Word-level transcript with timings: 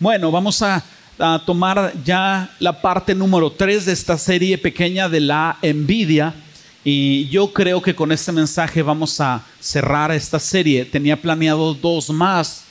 Bueno, 0.00 0.30
vamos 0.30 0.62
a, 0.62 0.84
tomar 1.44 1.92
ya 2.04 2.48
la 2.60 2.80
parte 2.80 3.16
número 3.16 3.50
3 3.50 3.84
de 3.84 3.92
esta 3.92 4.16
serie 4.16 4.56
pequeña 4.56 5.08
de 5.08 5.18
la 5.18 5.58
envidia. 5.60 6.32
Y 6.84 7.26
yo 7.30 7.52
creo 7.52 7.82
que 7.82 7.96
con 7.96 8.12
este 8.12 8.30
mensaje 8.30 8.80
vamos 8.80 9.20
a 9.20 9.44
cerrar 9.58 10.12
esta 10.12 10.38
serie. 10.38 10.84
Tenía 10.84 11.20
planeado 11.20 11.74
dos 11.74 12.10
más, 12.10 12.62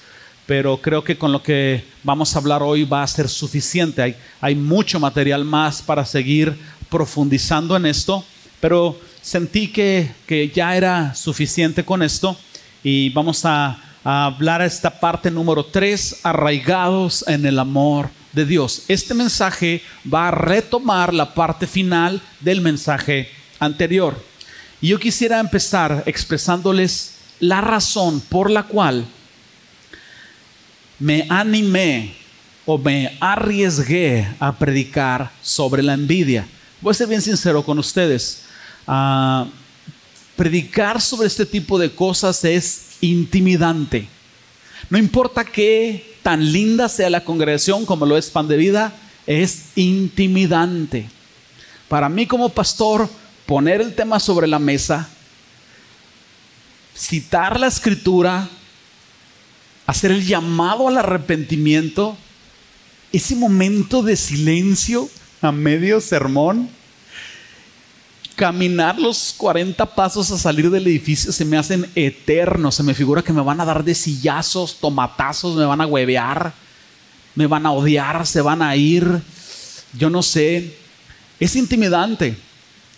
pero 0.46 0.78
creo 0.78 1.04
que 1.04 1.18
con 1.18 1.34
lo 1.34 1.44
que 1.44 1.84
vamos 2.02 2.34
a 2.34 2.40
hablar 2.40 2.64
hoy 2.64 2.86
va 2.86 3.04
a 3.04 3.08
ser 3.08 3.28
suficiente. 3.28 4.16
Hay, 4.40 4.56
mucho 4.56 4.98
material 4.98 5.44
más 5.44 5.82
para 5.82 6.06
seguir 6.06 6.58
profundizando 6.90 7.76
en 7.76 7.88
esto, 7.88 8.24
pero 8.62 8.98
sentí 9.22 9.68
que, 9.68 10.10
que 10.26 10.48
ya 10.48 10.78
era 10.78 11.14
suficiente 11.14 11.84
con 11.84 12.04
esto 12.04 12.38
y 12.86 13.10
vamos 13.10 13.44
a 13.44 13.84
a 14.10 14.24
hablar 14.28 14.62
a 14.62 14.66
esta 14.66 15.02
parte 15.02 15.30
número 15.30 15.66
3, 15.66 16.22
arraigados 16.24 17.26
en 17.28 17.46
el 17.46 17.60
amor 17.60 18.10
de 18.32 18.46
Dios. 18.46 18.84
Este 18.88 19.14
mensaje 19.14 19.82
va 20.12 20.30
a 20.30 20.32
retomar 20.32 21.14
la 21.14 21.34
parte 21.34 21.68
final 21.68 22.22
del 22.40 22.62
mensaje 22.62 23.30
anterior. 23.60 24.18
Y 24.80 24.88
yo 24.88 24.98
quisiera 24.98 25.42
empezar 25.42 26.04
expresándoles 26.06 27.16
la 27.42 27.60
razón 27.60 28.22
por 28.22 28.50
la 28.50 28.64
cual 28.64 29.06
me 31.00 31.28
animé 31.28 32.16
o 32.66 32.78
me 32.78 33.18
arriesgué 33.20 34.26
a 34.40 34.58
predicar 34.58 35.32
sobre 35.42 35.84
la 35.84 35.96
envidia. 35.96 36.48
Voy 36.80 36.92
a 36.92 36.94
ser 36.94 37.10
bien 37.10 37.22
sincero 37.22 37.62
con 37.62 37.78
ustedes. 37.78 38.44
Ah, 38.88 39.48
predicar 40.38 41.02
sobre 41.02 41.28
este 41.28 41.46
tipo 41.46 41.78
de 41.78 41.94
cosas 41.94 42.42
es 42.46 42.87
intimidante. 43.02 44.08
No 44.90 44.98
importa 44.98 45.44
qué 45.46 46.16
tan 46.24 46.52
linda 46.52 46.90
sea 46.90 47.10
la 47.10 47.24
congregación 47.24 47.86
como 47.86 48.06
lo 48.06 48.18
es 48.18 48.30
Pan 48.30 48.48
de 48.48 48.58
Vida, 48.58 48.94
es 49.26 49.66
intimidante. 49.76 51.10
Para 51.88 52.10
mí 52.10 52.26
como 52.26 52.50
pastor, 52.50 53.10
poner 53.46 53.82
el 53.82 53.96
tema 53.96 54.20
sobre 54.20 54.48
la 54.48 54.60
mesa, 54.60 55.10
citar 56.96 57.60
la 57.60 57.68
escritura, 57.68 58.50
hacer 59.86 60.12
el 60.12 60.26
llamado 60.26 60.88
al 60.88 60.98
arrepentimiento, 60.98 62.18
ese 63.14 63.36
momento 63.36 64.04
de 64.04 64.18
silencio 64.18 65.10
a 65.42 65.52
medio 65.52 66.02
sermón, 66.02 66.70
caminar 68.38 69.00
los 69.00 69.34
40 69.36 69.84
pasos 69.96 70.30
a 70.30 70.38
salir 70.38 70.70
del 70.70 70.86
edificio 70.86 71.32
se 71.32 71.44
me 71.44 71.58
hacen 71.58 71.90
eternos. 71.96 72.76
Se 72.76 72.84
me 72.84 72.94
figura 72.94 73.24
que 73.24 73.34
me 73.34 73.42
van 73.42 73.60
a 73.60 73.66
dar 73.66 73.84
de 73.84 73.96
sillazos, 73.96 74.78
tomatazos, 74.80 75.58
me 75.58 75.66
van 75.66 75.82
a 75.82 75.88
huevear, 75.88 76.54
me 77.34 77.48
van 77.48 77.66
a 77.66 77.72
odiar, 77.72 78.28
se 78.28 78.40
van 78.40 78.62
a 78.62 78.76
ir. 78.76 79.22
Yo 79.98 80.12
no 80.12 80.22
sé. 80.22 80.78
Es 81.40 81.56
intimidante. 81.56 82.38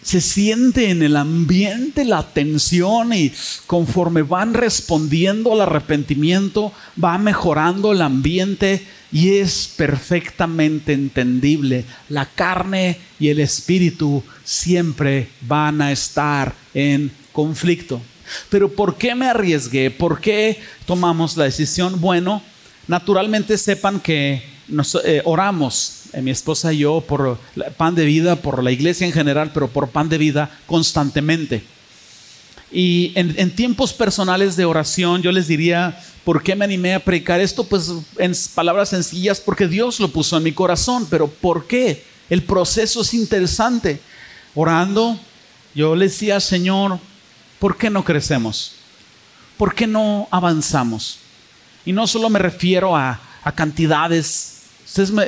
Se 0.03 0.19
siente 0.19 0.89
en 0.89 1.03
el 1.03 1.15
ambiente 1.15 2.03
la 2.03 2.23
tensión 2.23 3.13
y 3.13 3.31
conforme 3.65 4.23
van 4.23 4.53
respondiendo 4.53 5.53
al 5.53 5.61
arrepentimiento, 5.61 6.73
va 7.01 7.17
mejorando 7.17 7.93
el 7.93 8.01
ambiente 8.01 8.85
y 9.11 9.35
es 9.35 9.71
perfectamente 9.77 10.91
entendible. 10.91 11.85
La 12.09 12.25
carne 12.25 12.97
y 13.19 13.29
el 13.29 13.39
espíritu 13.39 14.23
siempre 14.49 15.29
van 15.41 15.79
a 15.79 15.91
estar 15.91 16.55
en 16.73 17.11
conflicto. 17.31 18.01
Pero 18.49 18.73
¿por 18.73 18.97
qué 18.97 19.13
me 19.13 19.27
arriesgué? 19.27 19.91
¿Por 19.91 20.19
qué 20.19 20.59
tomamos 20.87 21.37
la 21.37 21.43
decisión? 21.43 22.01
Bueno, 22.01 22.41
naturalmente 22.87 23.59
sepan 23.59 23.99
que 23.99 24.41
nos, 24.67 24.95
eh, 25.05 25.21
oramos, 25.23 26.05
eh, 26.13 26.23
mi 26.23 26.31
esposa 26.31 26.73
y 26.73 26.79
yo, 26.79 27.01
por 27.01 27.37
pan 27.77 27.93
de 27.93 28.05
vida, 28.05 28.37
por 28.37 28.63
la 28.63 28.71
iglesia 28.71 29.05
en 29.05 29.13
general, 29.13 29.51
pero 29.53 29.67
por 29.67 29.89
pan 29.89 30.09
de 30.09 30.17
vida 30.17 30.49
constantemente. 30.65 31.61
Y 32.71 33.11
en, 33.13 33.51
tiempos 33.51 33.93
personales 33.93 34.55
de 34.55 34.65
oración 34.65 35.21
yo 35.21 35.31
les 35.31 35.47
diría, 35.47 36.01
¿por 36.23 36.41
qué 36.41 36.55
me 36.55 36.65
animé 36.65 36.95
a 36.95 37.05
predicar 37.05 37.39
esto? 37.39 37.65
Pues 37.65 37.91
en 38.17 38.33
palabras 38.55 38.89
sencillas, 38.89 39.39
porque 39.39 39.67
Dios 39.67 39.99
lo 39.99 40.07
puso 40.07 40.37
en 40.37 40.43
mi 40.43 40.53
corazón, 40.53 41.05
pero 41.07 41.27
¿por 41.27 41.67
qué? 41.67 42.03
El 42.31 42.41
proceso 42.43 43.01
es 43.01 43.13
interesante. 43.13 43.99
Orando, 44.61 45.17
yo 45.73 45.95
le 45.95 46.09
decía, 46.09 46.37
Señor, 46.41 46.99
¿por 47.59 47.77
qué 47.77 47.89
no 47.89 48.03
crecemos? 48.03 48.73
¿Por 49.57 49.73
qué 49.73 49.87
no 49.87 50.27
avanzamos? 50.31 51.19
Y 51.85 51.93
no 51.93 52.05
solo 52.07 52.29
me 52.29 52.39
refiero 52.39 52.93
a, 52.93 53.21
a 53.41 53.51
cantidades 53.53 54.57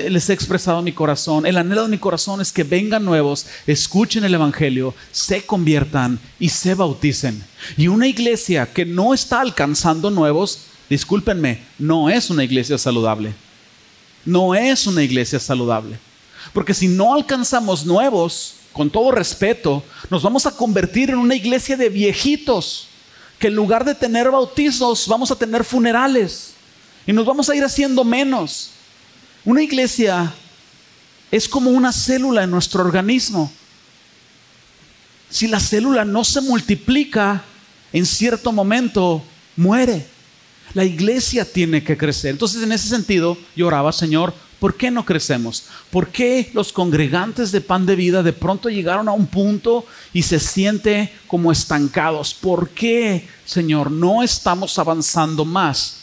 les 0.09 0.29
he 0.29 0.33
expresado 0.33 0.81
mi 0.81 0.91
corazón. 0.91 1.45
El 1.45 1.55
anhelo 1.55 1.83
de 1.83 1.87
mi 1.87 1.97
corazón 1.97 2.41
es 2.41 2.51
que 2.51 2.65
vengan 2.65 3.05
nuevos, 3.05 3.45
escuchen 3.67 4.25
el 4.25 4.33
Evangelio, 4.33 4.93
se 5.13 5.45
conviertan 5.45 6.19
y 6.37 6.49
se 6.49 6.75
bauticen. 6.75 7.41
Y 7.77 7.87
una 7.87 8.07
iglesia 8.07 8.73
que 8.73 8.85
no 8.85 9.13
está 9.13 9.39
alcanzando 9.39 10.11
nuevos, 10.11 10.63
discúlpenme, 10.89 11.63
no 11.79 12.09
es 12.09 12.29
una 12.29 12.43
iglesia 12.43 12.77
saludable. 12.77 13.33
No 14.25 14.55
es 14.55 14.87
una 14.87 15.03
iglesia 15.03 15.39
saludable. 15.39 15.97
Porque 16.51 16.73
si 16.73 16.89
no 16.89 17.13
alcanzamos 17.13 17.85
nuevos, 17.85 18.55
con 18.73 18.89
todo 18.89 19.11
respeto, 19.11 19.83
nos 20.09 20.23
vamos 20.23 20.45
a 20.45 20.51
convertir 20.51 21.09
en 21.09 21.17
una 21.17 21.35
iglesia 21.35 21.75
de 21.77 21.89
viejitos, 21.89 22.87
que 23.39 23.47
en 23.47 23.55
lugar 23.55 23.83
de 23.83 23.95
tener 23.95 24.29
bautizos, 24.29 25.07
vamos 25.07 25.31
a 25.31 25.35
tener 25.35 25.63
funerales. 25.63 26.53
Y 27.07 27.13
nos 27.13 27.25
vamos 27.25 27.49
a 27.49 27.55
ir 27.55 27.63
haciendo 27.63 28.03
menos. 28.03 28.71
Una 29.43 29.63
iglesia 29.63 30.31
es 31.31 31.49
como 31.49 31.71
una 31.71 31.91
célula 31.91 32.43
en 32.43 32.51
nuestro 32.51 32.83
organismo. 32.83 33.51
Si 35.29 35.47
la 35.47 35.59
célula 35.59 36.05
no 36.05 36.23
se 36.23 36.41
multiplica, 36.41 37.43
en 37.93 38.05
cierto 38.05 38.51
momento 38.51 39.23
muere. 39.55 40.05
La 40.73 40.85
iglesia 40.85 41.43
tiene 41.45 41.83
que 41.83 41.97
crecer. 41.97 42.31
Entonces, 42.31 42.61
en 42.63 42.71
ese 42.71 42.87
sentido, 42.87 43.37
yo 43.55 43.67
oraba, 43.67 43.91
Señor, 43.91 44.33
¿por 44.61 44.77
qué 44.77 44.91
no 44.91 45.03
crecemos? 45.03 45.63
¿Por 45.89 46.09
qué 46.09 46.51
los 46.53 46.71
congregantes 46.71 47.51
de 47.51 47.61
pan 47.61 47.87
de 47.87 47.95
vida 47.95 48.21
de 48.21 48.31
pronto 48.31 48.69
llegaron 48.69 49.09
a 49.09 49.11
un 49.11 49.25
punto 49.25 49.87
y 50.13 50.21
se 50.21 50.39
siente 50.39 51.11
como 51.25 51.51
estancados? 51.51 52.35
¿Por 52.35 52.69
qué, 52.69 53.27
Señor, 53.43 53.89
no 53.89 54.21
estamos 54.21 54.77
avanzando 54.77 55.45
más? 55.45 56.01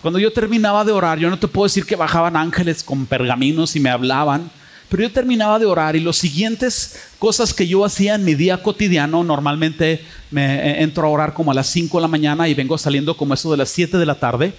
Cuando 0.00 0.18
yo 0.18 0.32
terminaba 0.32 0.84
de 0.84 0.90
orar, 0.90 1.20
yo 1.20 1.30
no 1.30 1.38
te 1.38 1.46
puedo 1.46 1.66
decir 1.66 1.86
que 1.86 1.94
bajaban 1.94 2.36
ángeles 2.36 2.82
con 2.82 3.06
pergaminos 3.06 3.76
y 3.76 3.80
me 3.80 3.90
hablaban, 3.90 4.50
pero 4.88 5.04
yo 5.04 5.12
terminaba 5.12 5.60
de 5.60 5.66
orar 5.66 5.94
y 5.94 6.00
las 6.00 6.16
siguientes 6.16 6.96
cosas 7.20 7.54
que 7.54 7.68
yo 7.68 7.84
hacía 7.84 8.16
en 8.16 8.24
mi 8.24 8.34
día 8.34 8.64
cotidiano, 8.64 9.22
normalmente 9.22 10.04
me 10.32 10.56
eh, 10.56 10.82
entro 10.82 11.06
a 11.06 11.10
orar 11.10 11.34
como 11.34 11.52
a 11.52 11.54
las 11.54 11.68
5 11.68 11.98
de 11.98 12.02
la 12.02 12.08
mañana 12.08 12.48
y 12.48 12.54
vengo 12.54 12.76
saliendo 12.76 13.16
como 13.16 13.32
eso 13.34 13.52
de 13.52 13.58
las 13.58 13.68
7 13.68 13.96
de 13.96 14.06
la 14.06 14.16
tarde. 14.18 14.54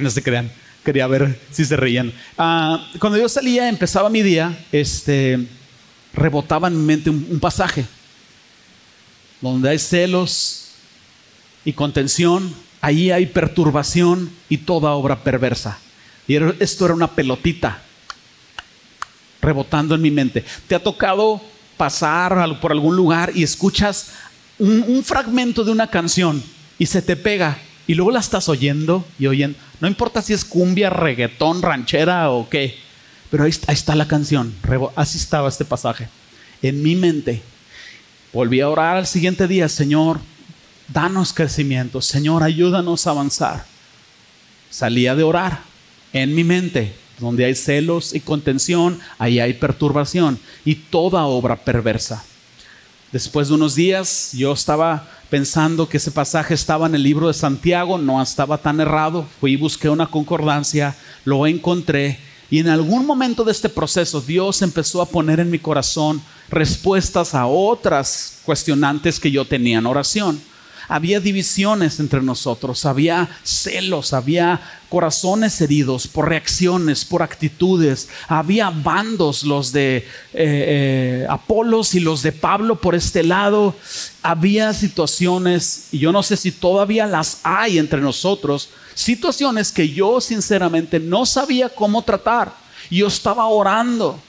no 0.00 0.10
se 0.10 0.22
crean, 0.22 0.52
quería 0.84 1.06
ver 1.06 1.40
si 1.50 1.64
se 1.64 1.76
reían. 1.76 2.12
Ah, 2.38 2.86
cuando 2.98 3.18
yo 3.18 3.28
salía, 3.28 3.68
empezaba 3.68 4.10
mi 4.10 4.22
día, 4.22 4.66
este, 4.72 5.46
rebotaba 6.12 6.68
en 6.68 6.80
mi 6.80 6.86
mente 6.86 7.10
un 7.10 7.40
pasaje 7.40 7.84
donde 9.40 9.70
hay 9.70 9.78
celos 9.78 10.72
y 11.64 11.72
contención 11.72 12.54
ahí 12.80 13.10
hay 13.10 13.26
perturbación 13.26 14.30
y 14.48 14.58
toda 14.58 14.92
obra 14.92 15.22
perversa. 15.22 15.78
Y 16.26 16.36
esto 16.60 16.84
era 16.84 16.94
una 16.94 17.08
pelotita 17.08 17.82
rebotando 19.40 19.94
en 19.94 20.02
mi 20.02 20.10
mente. 20.10 20.44
¿Te 20.66 20.74
ha 20.74 20.82
tocado 20.82 21.40
pasar 21.76 22.60
por 22.60 22.72
algún 22.72 22.94
lugar 22.94 23.32
y 23.34 23.42
escuchas 23.42 24.12
un, 24.58 25.02
fragmento 25.02 25.64
de 25.64 25.72
una 25.72 25.86
canción 25.88 26.42
y 26.78 26.86
se 26.86 27.00
te 27.00 27.16
pega 27.16 27.58
y 27.90 27.94
luego 27.94 28.12
la 28.12 28.20
estás 28.20 28.48
oyendo 28.48 29.04
y 29.18 29.26
oyendo? 29.26 29.58
No 29.80 29.88
importa 29.88 30.22
si 30.22 30.32
es 30.32 30.44
cumbia, 30.44 30.90
reggaetón, 30.90 31.60
ranchera 31.60 32.30
o 32.30 32.48
qué, 32.48 32.78
pero 33.32 33.42
ahí, 33.42 33.50
está 33.50 33.96
la 33.96 34.06
canción. 34.06 34.54
Así 34.94 35.18
estaba 35.18 35.48
este 35.48 35.64
pasaje. 35.64 36.08
En 36.62 36.84
mi 36.84 36.94
mente. 36.94 37.42
Volví 38.32 38.60
a 38.60 38.68
orar 38.68 38.96
al 38.96 39.08
siguiente 39.08 39.48
día, 39.48 39.68
Señor, 39.68 40.20
danos 40.86 41.32
crecimiento, 41.32 42.00
Señor, 42.00 42.44
ayúdanos 42.44 43.08
a 43.08 43.10
avanzar. 43.10 43.64
Salía 44.70 45.16
de 45.16 45.24
orar 45.24 45.62
en 46.12 46.32
mi 46.32 46.44
mente, 46.44 46.94
donde 47.18 47.44
hay 47.44 47.56
celos 47.56 48.14
y 48.14 48.20
contención, 48.20 49.00
ahí 49.18 49.40
hay 49.40 49.54
perturbación 49.54 50.38
y 50.64 50.76
toda 50.76 51.24
obra 51.24 51.56
perversa. 51.56 52.22
Después 53.10 53.48
de 53.48 53.54
unos 53.54 53.74
días 53.74 54.30
yo 54.32 54.52
estaba 54.52 55.08
pensando 55.30 55.88
que 55.88 55.96
ese 55.96 56.10
pasaje 56.10 56.54
estaba 56.54 56.86
en 56.86 56.96
el 56.96 57.02
libro 57.02 57.28
de 57.28 57.34
Santiago, 57.34 57.96
no 57.96 58.20
estaba 58.20 58.58
tan 58.58 58.80
errado, 58.80 59.24
fui 59.40 59.52
y 59.52 59.56
busqué 59.56 59.88
una 59.88 60.08
concordancia, 60.08 60.96
lo 61.24 61.46
encontré 61.46 62.18
y 62.50 62.58
en 62.58 62.68
algún 62.68 63.06
momento 63.06 63.44
de 63.44 63.52
este 63.52 63.68
proceso 63.68 64.20
Dios 64.20 64.60
empezó 64.60 65.00
a 65.00 65.06
poner 65.06 65.38
en 65.38 65.50
mi 65.50 65.60
corazón 65.60 66.20
respuestas 66.50 67.32
a 67.32 67.46
otras 67.46 68.40
cuestionantes 68.44 69.20
que 69.20 69.30
yo 69.30 69.44
tenía 69.44 69.78
en 69.78 69.86
oración. 69.86 70.40
Había 70.90 71.20
divisiones 71.20 72.00
entre 72.00 72.20
nosotros, 72.20 72.84
había 72.84 73.28
celos, 73.44 74.12
había 74.12 74.60
corazones 74.88 75.60
heridos 75.60 76.08
por 76.08 76.28
reacciones, 76.28 77.04
por 77.04 77.22
actitudes, 77.22 78.08
había 78.26 78.70
bandos, 78.70 79.44
los 79.44 79.70
de 79.70 79.98
eh, 79.98 80.04
eh, 80.34 81.26
Apolos 81.30 81.94
y 81.94 82.00
los 82.00 82.22
de 82.22 82.32
Pablo 82.32 82.80
por 82.80 82.96
este 82.96 83.22
lado, 83.22 83.76
había 84.20 84.74
situaciones, 84.74 85.86
y 85.92 86.00
yo 86.00 86.10
no 86.10 86.24
sé 86.24 86.36
si 86.36 86.50
todavía 86.50 87.06
las 87.06 87.38
hay 87.44 87.78
entre 87.78 88.00
nosotros, 88.00 88.70
situaciones 88.96 89.70
que 89.70 89.90
yo 89.90 90.20
sinceramente 90.20 90.98
no 90.98 91.24
sabía 91.24 91.68
cómo 91.68 92.02
tratar. 92.02 92.52
Yo 92.90 93.06
estaba 93.06 93.46
orando 93.46 94.20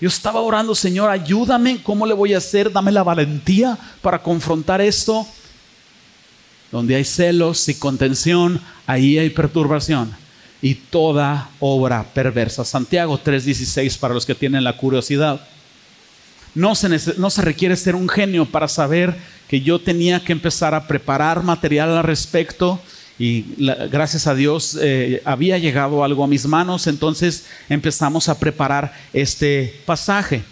yo 0.00 0.08
estaba 0.08 0.40
orando, 0.40 0.74
Señor, 0.74 1.10
ayúdame, 1.10 1.82
¿cómo 1.82 2.06
le 2.06 2.14
voy 2.14 2.32
a 2.32 2.38
hacer? 2.38 2.72
Dame 2.72 2.90
la 2.90 3.02
valentía 3.02 3.76
para 4.00 4.22
confrontar 4.22 4.80
esto. 4.80 5.26
Donde 6.70 6.94
hay 6.94 7.04
celos 7.04 7.68
y 7.68 7.74
contención, 7.74 8.60
ahí 8.86 9.18
hay 9.18 9.30
perturbación 9.30 10.14
y 10.62 10.74
toda 10.74 11.50
obra 11.58 12.04
perversa. 12.14 12.64
Santiago 12.64 13.18
3:16 13.18 13.98
para 13.98 14.14
los 14.14 14.26
que 14.26 14.34
tienen 14.34 14.64
la 14.64 14.76
curiosidad. 14.76 15.40
No 16.54 16.74
se, 16.74 16.88
no 17.16 17.30
se 17.30 17.42
requiere 17.42 17.76
ser 17.76 17.94
un 17.94 18.08
genio 18.08 18.44
para 18.44 18.68
saber 18.68 19.16
que 19.48 19.60
yo 19.60 19.80
tenía 19.80 20.20
que 20.20 20.32
empezar 20.32 20.74
a 20.74 20.86
preparar 20.86 21.42
material 21.42 21.96
al 21.96 22.04
respecto 22.04 22.80
y 23.18 23.44
gracias 23.90 24.26
a 24.26 24.34
Dios 24.34 24.78
eh, 24.80 25.20
había 25.24 25.58
llegado 25.58 26.02
algo 26.02 26.24
a 26.24 26.26
mis 26.26 26.46
manos, 26.46 26.86
entonces 26.86 27.44
empezamos 27.68 28.28
a 28.28 28.38
preparar 28.38 28.94
este 29.12 29.82
pasaje. 29.84 30.42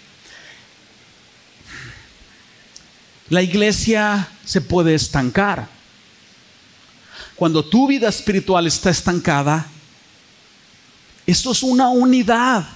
La 3.30 3.42
iglesia 3.42 4.28
se 4.44 4.60
puede 4.60 4.94
estancar. 4.94 5.77
Cuando 7.38 7.64
tu 7.64 7.86
vida 7.86 8.08
espiritual 8.08 8.66
está 8.66 8.90
estancada, 8.90 9.64
esto 11.24 11.52
es 11.52 11.62
una 11.62 11.88
unidad. 11.88 12.66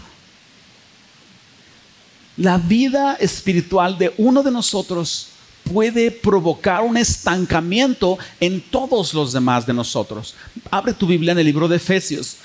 La 2.36 2.58
vida 2.58 3.16
espiritual 3.16 3.98
de 3.98 4.14
uno 4.18 4.40
de 4.40 4.52
nosotros 4.52 5.30
puede 5.64 6.12
provocar 6.12 6.82
un 6.82 6.96
estancamiento 6.96 8.18
en 8.38 8.60
todos 8.60 9.12
los 9.14 9.32
demás 9.32 9.66
de 9.66 9.74
nosotros. 9.74 10.36
Abre 10.70 10.94
tu 10.94 11.08
Biblia 11.08 11.32
en 11.32 11.40
el 11.40 11.46
libro 11.46 11.66
de 11.66 11.76
Efesios, 11.76 12.36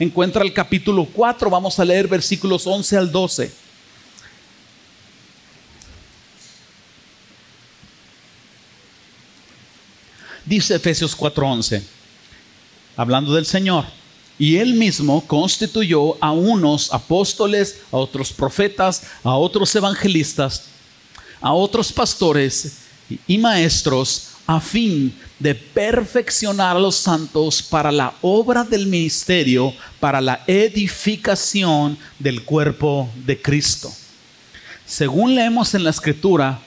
encuentra 0.00 0.42
el 0.42 0.52
capítulo 0.52 1.04
4, 1.04 1.48
vamos 1.48 1.78
a 1.78 1.84
leer 1.84 2.08
versículos 2.08 2.66
11 2.66 2.96
al 2.96 3.12
12. 3.12 3.61
Dice 10.52 10.74
Efesios 10.74 11.16
4:11, 11.16 11.82
hablando 12.94 13.32
del 13.32 13.46
Señor, 13.46 13.86
y 14.38 14.58
él 14.58 14.74
mismo 14.74 15.26
constituyó 15.26 16.22
a 16.22 16.32
unos 16.32 16.92
apóstoles, 16.92 17.78
a 17.90 17.96
otros 17.96 18.34
profetas, 18.34 19.04
a 19.24 19.34
otros 19.34 19.74
evangelistas, 19.74 20.64
a 21.40 21.54
otros 21.54 21.90
pastores 21.90 22.80
y 23.26 23.38
maestros 23.38 24.28
a 24.46 24.60
fin 24.60 25.18
de 25.38 25.54
perfeccionar 25.54 26.76
a 26.76 26.80
los 26.80 26.96
santos 26.96 27.62
para 27.62 27.90
la 27.90 28.12
obra 28.20 28.62
del 28.62 28.86
ministerio, 28.86 29.72
para 30.00 30.20
la 30.20 30.44
edificación 30.46 31.96
del 32.18 32.44
cuerpo 32.44 33.08
de 33.24 33.40
Cristo. 33.40 33.90
Según 34.84 35.34
leemos 35.34 35.72
en 35.72 35.84
la 35.84 35.90
escritura, 35.90 36.60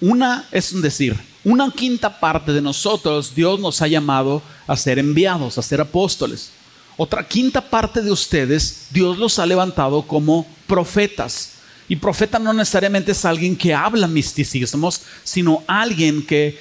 una 0.00 0.46
es 0.52 0.80
decir, 0.80 1.31
una 1.44 1.70
quinta 1.70 2.20
parte 2.20 2.52
de 2.52 2.62
nosotros 2.62 3.34
Dios 3.34 3.58
nos 3.58 3.82
ha 3.82 3.88
llamado 3.88 4.42
a 4.66 4.76
ser 4.76 4.98
enviados, 4.98 5.58
a 5.58 5.62
ser 5.62 5.80
apóstoles. 5.80 6.50
Otra 6.96 7.26
quinta 7.26 7.60
parte 7.60 8.02
de 8.02 8.12
ustedes 8.12 8.86
Dios 8.90 9.18
los 9.18 9.38
ha 9.38 9.46
levantado 9.46 10.02
como 10.02 10.46
profetas. 10.66 11.50
Y 11.88 11.96
profeta 11.96 12.38
no 12.38 12.52
necesariamente 12.52 13.12
es 13.12 13.24
alguien 13.24 13.56
que 13.56 13.74
habla 13.74 14.06
misticismos, 14.06 15.02
sino 15.24 15.62
alguien 15.66 16.24
que 16.24 16.58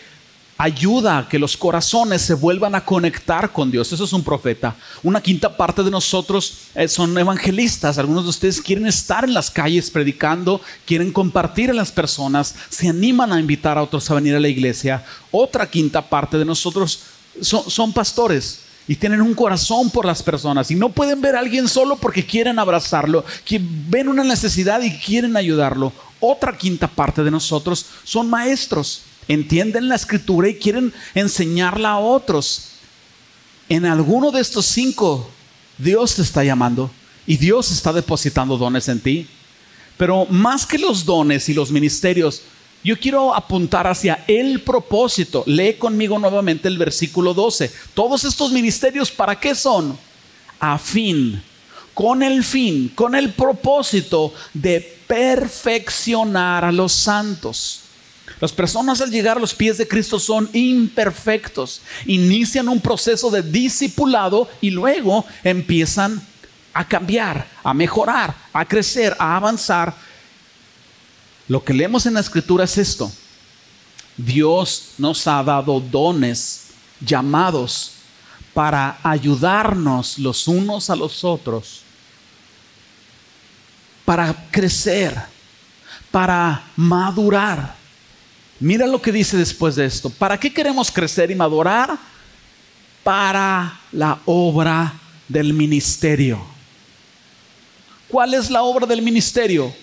ayuda 0.61 1.17
a 1.17 1.27
que 1.27 1.39
los 1.39 1.57
corazones 1.57 2.21
se 2.21 2.35
vuelvan 2.35 2.75
a 2.75 2.85
conectar 2.85 3.51
con 3.51 3.71
Dios. 3.71 3.91
Eso 3.91 4.03
es 4.03 4.13
un 4.13 4.23
profeta. 4.23 4.75
Una 5.01 5.19
quinta 5.19 5.57
parte 5.57 5.81
de 5.81 5.89
nosotros 5.89 6.59
eh, 6.75 6.87
son 6.87 7.17
evangelistas. 7.17 7.97
Algunos 7.97 8.25
de 8.25 8.29
ustedes 8.29 8.61
quieren 8.61 8.85
estar 8.85 9.23
en 9.23 9.33
las 9.33 9.49
calles 9.49 9.89
predicando, 9.89 10.61
quieren 10.85 11.11
compartir 11.11 11.71
a 11.71 11.73
las 11.73 11.91
personas, 11.91 12.53
se 12.69 12.87
animan 12.87 13.33
a 13.33 13.39
invitar 13.39 13.79
a 13.79 13.81
otros 13.81 14.11
a 14.11 14.13
venir 14.13 14.35
a 14.35 14.39
la 14.39 14.49
iglesia. 14.49 15.03
Otra 15.31 15.67
quinta 15.67 16.07
parte 16.07 16.37
de 16.37 16.45
nosotros 16.45 16.99
son, 17.41 17.67
son 17.67 17.91
pastores 17.91 18.59
y 18.87 18.95
tienen 18.95 19.21
un 19.21 19.33
corazón 19.33 19.89
por 19.89 20.05
las 20.05 20.21
personas 20.21 20.69
y 20.69 20.75
no 20.75 20.89
pueden 20.89 21.21
ver 21.21 21.35
a 21.35 21.39
alguien 21.39 21.67
solo 21.67 21.95
porque 21.95 22.23
quieren 22.23 22.59
abrazarlo, 22.59 23.25
que 23.45 23.59
ven 23.89 24.07
una 24.07 24.23
necesidad 24.23 24.79
y 24.83 24.95
quieren 24.95 25.35
ayudarlo. 25.35 25.91
Otra 26.19 26.55
quinta 26.55 26.87
parte 26.87 27.23
de 27.23 27.31
nosotros 27.31 27.83
son 28.03 28.29
maestros, 28.29 29.01
entienden 29.27 29.89
la 29.89 29.95
escritura 29.95 30.49
y 30.49 30.55
quieren 30.55 30.93
enseñarla 31.13 31.91
a 31.91 31.99
otros. 31.99 32.69
En 33.69 33.85
alguno 33.85 34.31
de 34.31 34.41
estos 34.41 34.65
cinco, 34.65 35.29
Dios 35.77 36.15
te 36.15 36.21
está 36.21 36.43
llamando 36.43 36.91
y 37.25 37.37
Dios 37.37 37.71
está 37.71 37.93
depositando 37.93 38.57
dones 38.57 38.87
en 38.87 38.99
ti. 38.99 39.27
Pero 39.97 40.25
más 40.25 40.65
que 40.65 40.77
los 40.77 41.05
dones 41.05 41.47
y 41.49 41.53
los 41.53 41.71
ministerios, 41.71 42.41
yo 42.83 42.99
quiero 42.99 43.35
apuntar 43.35 43.85
hacia 43.85 44.23
el 44.27 44.61
propósito. 44.61 45.43
Lee 45.45 45.75
conmigo 45.75 46.17
nuevamente 46.17 46.67
el 46.67 46.77
versículo 46.77 47.33
12. 47.33 47.71
Todos 47.93 48.23
estos 48.23 48.51
ministerios, 48.51 49.11
¿para 49.11 49.39
qué 49.39 49.53
son? 49.53 49.97
A 50.59 50.77
fin, 50.79 51.41
con 51.93 52.23
el 52.23 52.43
fin, 52.43 52.91
con 52.95 53.13
el 53.13 53.33
propósito 53.33 54.33
de 54.53 54.97
perfeccionar 55.07 56.65
a 56.65 56.71
los 56.71 56.91
santos. 56.91 57.80
Las 58.39 58.51
personas 58.51 59.01
al 59.01 59.11
llegar 59.11 59.37
a 59.37 59.41
los 59.41 59.53
pies 59.53 59.77
de 59.77 59.87
Cristo 59.87 60.19
son 60.19 60.49
imperfectos. 60.53 61.81
Inician 62.05 62.69
un 62.69 62.79
proceso 62.79 63.29
de 63.29 63.41
discipulado 63.41 64.49
y 64.61 64.69
luego 64.69 65.25
empiezan 65.43 66.21
a 66.73 66.87
cambiar, 66.87 67.47
a 67.63 67.73
mejorar, 67.73 68.35
a 68.53 68.65
crecer, 68.65 69.15
a 69.19 69.35
avanzar 69.35 69.93
lo 71.51 71.61
que 71.61 71.73
leemos 71.73 72.05
en 72.05 72.13
la 72.13 72.21
escritura 72.21 72.63
es 72.63 72.77
esto. 72.77 73.11
Dios 74.15 74.93
nos 74.97 75.27
ha 75.27 75.43
dado 75.43 75.81
dones, 75.81 76.67
llamados, 77.01 77.91
para 78.53 78.97
ayudarnos 79.03 80.17
los 80.17 80.47
unos 80.47 80.89
a 80.89 80.95
los 80.95 81.25
otros, 81.25 81.81
para 84.05 84.33
crecer, 84.49 85.21
para 86.09 86.63
madurar. 86.77 87.80
Mira 88.61 88.87
lo 88.87 89.01
que 89.01 89.11
dice 89.11 89.35
después 89.35 89.75
de 89.75 89.85
esto. 89.85 90.09
¿Para 90.09 90.39
qué 90.39 90.53
queremos 90.53 90.89
crecer 90.89 91.29
y 91.31 91.35
madurar? 91.35 91.97
Para 93.03 93.81
la 93.91 94.21
obra 94.25 94.93
del 95.27 95.53
ministerio. 95.53 96.41
¿Cuál 98.07 98.33
es 98.33 98.49
la 98.49 98.63
obra 98.63 98.85
del 98.85 99.01
ministerio? 99.01 99.73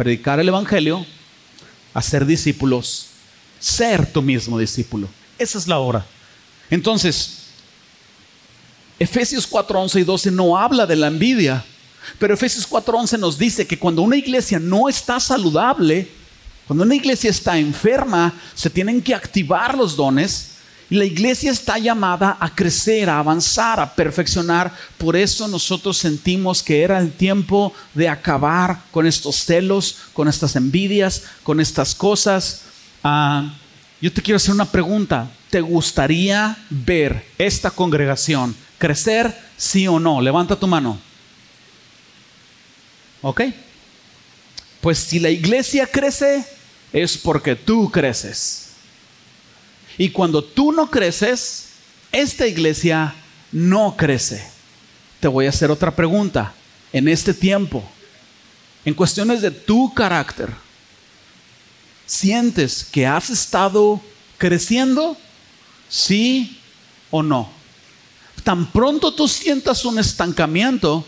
predicar 0.00 0.40
el 0.40 0.48
Evangelio, 0.48 1.04
hacer 1.92 2.24
discípulos, 2.24 3.08
ser 3.58 4.10
tu 4.10 4.22
mismo 4.22 4.58
discípulo. 4.58 5.06
Esa 5.38 5.58
es 5.58 5.68
la 5.68 5.78
hora. 5.78 6.06
Entonces, 6.70 7.48
Efesios 8.98 9.46
4, 9.46 9.78
11 9.78 10.00
y 10.00 10.04
12 10.04 10.30
no 10.30 10.56
habla 10.56 10.86
de 10.86 10.96
la 10.96 11.08
envidia, 11.08 11.62
pero 12.18 12.32
Efesios 12.32 12.66
4:11 12.66 13.18
nos 13.18 13.36
dice 13.36 13.66
que 13.66 13.78
cuando 13.78 14.00
una 14.00 14.16
iglesia 14.16 14.58
no 14.58 14.88
está 14.88 15.20
saludable, 15.20 16.08
cuando 16.70 16.84
una 16.84 16.94
iglesia 16.94 17.30
está 17.30 17.58
enferma, 17.58 18.32
se 18.54 18.70
tienen 18.70 19.02
que 19.02 19.12
activar 19.12 19.76
los 19.76 19.96
dones 19.96 20.50
la 20.90 21.04
iglesia 21.04 21.52
está 21.52 21.78
llamada 21.78 22.36
a 22.40 22.52
crecer, 22.52 23.08
a 23.08 23.20
avanzar, 23.20 23.78
a 23.78 23.94
perfeccionar. 23.94 24.72
Por 24.98 25.16
eso 25.16 25.46
nosotros 25.46 25.96
sentimos 25.96 26.64
que 26.64 26.82
era 26.82 26.98
el 26.98 27.12
tiempo 27.12 27.72
de 27.94 28.08
acabar 28.08 28.82
con 28.90 29.06
estos 29.06 29.36
celos, 29.36 29.98
con 30.12 30.26
estas 30.26 30.56
envidias, 30.56 31.22
con 31.44 31.60
estas 31.60 31.94
cosas. 31.94 32.62
Ah, 33.04 33.54
yo 34.00 34.12
te 34.12 34.20
quiero 34.20 34.36
hacer 34.36 34.52
una 34.52 34.64
pregunta. 34.64 35.30
¿Te 35.48 35.60
gustaría 35.60 36.56
ver 36.68 37.24
esta 37.38 37.70
congregación 37.70 38.56
crecer, 38.76 39.36
sí 39.56 39.86
o 39.86 40.00
no? 40.00 40.20
Levanta 40.20 40.56
tu 40.56 40.66
mano. 40.66 40.98
¿Ok? 43.22 43.42
Pues 44.80 44.98
si 44.98 45.20
la 45.20 45.30
iglesia 45.30 45.86
crece, 45.86 46.44
es 46.92 47.16
porque 47.16 47.56
tú 47.56 47.90
creces. 47.90 48.70
Y 49.98 50.10
cuando 50.10 50.42
tú 50.42 50.72
no 50.72 50.90
creces, 50.90 51.68
esta 52.12 52.46
iglesia 52.46 53.14
no 53.52 53.96
crece. 53.96 54.46
Te 55.20 55.28
voy 55.28 55.46
a 55.46 55.50
hacer 55.50 55.70
otra 55.70 55.94
pregunta. 55.94 56.54
En 56.92 57.06
este 57.06 57.34
tiempo, 57.34 57.84
en 58.84 58.94
cuestiones 58.94 59.42
de 59.42 59.50
tu 59.50 59.92
carácter, 59.94 60.50
¿sientes 62.06 62.84
que 62.84 63.06
has 63.06 63.30
estado 63.30 64.00
creciendo? 64.38 65.16
¿Sí 65.88 66.58
o 67.10 67.22
no? 67.22 67.50
Tan 68.42 68.72
pronto 68.72 69.12
tú 69.12 69.28
sientas 69.28 69.84
un 69.84 69.98
estancamiento, 69.98 71.06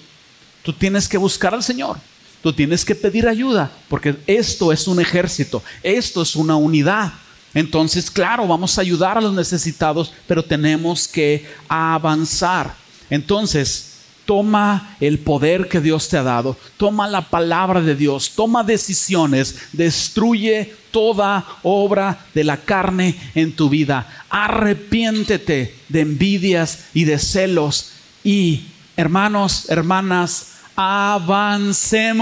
tú 0.62 0.72
tienes 0.72 1.08
que 1.08 1.16
buscar 1.16 1.54
al 1.54 1.62
Señor. 1.62 1.98
Tú 2.42 2.52
tienes 2.52 2.84
que 2.84 2.94
pedir 2.94 3.28
ayuda, 3.28 3.70
porque 3.88 4.16
esto 4.26 4.72
es 4.72 4.88
un 4.88 5.00
ejército, 5.00 5.62
esto 5.82 6.22
es 6.22 6.34
una 6.34 6.56
unidad. 6.56 7.12
Entonces, 7.54 8.10
claro, 8.10 8.46
vamos 8.48 8.76
a 8.76 8.80
ayudar 8.80 9.18
a 9.18 9.20
los 9.20 9.34
necesitados, 9.34 10.12
pero 10.26 10.42
tenemos 10.42 11.06
que 11.06 11.46
avanzar. 11.68 12.74
Entonces, 13.10 13.92
toma 14.24 14.96
el 15.00 15.18
poder 15.18 15.68
que 15.68 15.80
Dios 15.80 16.08
te 16.08 16.16
ha 16.16 16.22
dado, 16.22 16.56
toma 16.76 17.08
la 17.08 17.28
palabra 17.28 17.80
de 17.80 17.94
Dios, 17.94 18.32
toma 18.34 18.64
decisiones, 18.64 19.56
destruye 19.72 20.74
toda 20.90 21.46
obra 21.62 22.26
de 22.34 22.44
la 22.44 22.56
carne 22.56 23.16
en 23.34 23.52
tu 23.52 23.68
vida. 23.68 24.24
Arrepiéntete 24.30 25.76
de 25.88 26.00
envidias 26.00 26.84
y 26.94 27.04
de 27.04 27.18
celos 27.18 27.92
y, 28.24 28.66
hermanos, 28.96 29.66
hermanas, 29.68 30.51
avancemos, 30.76 32.18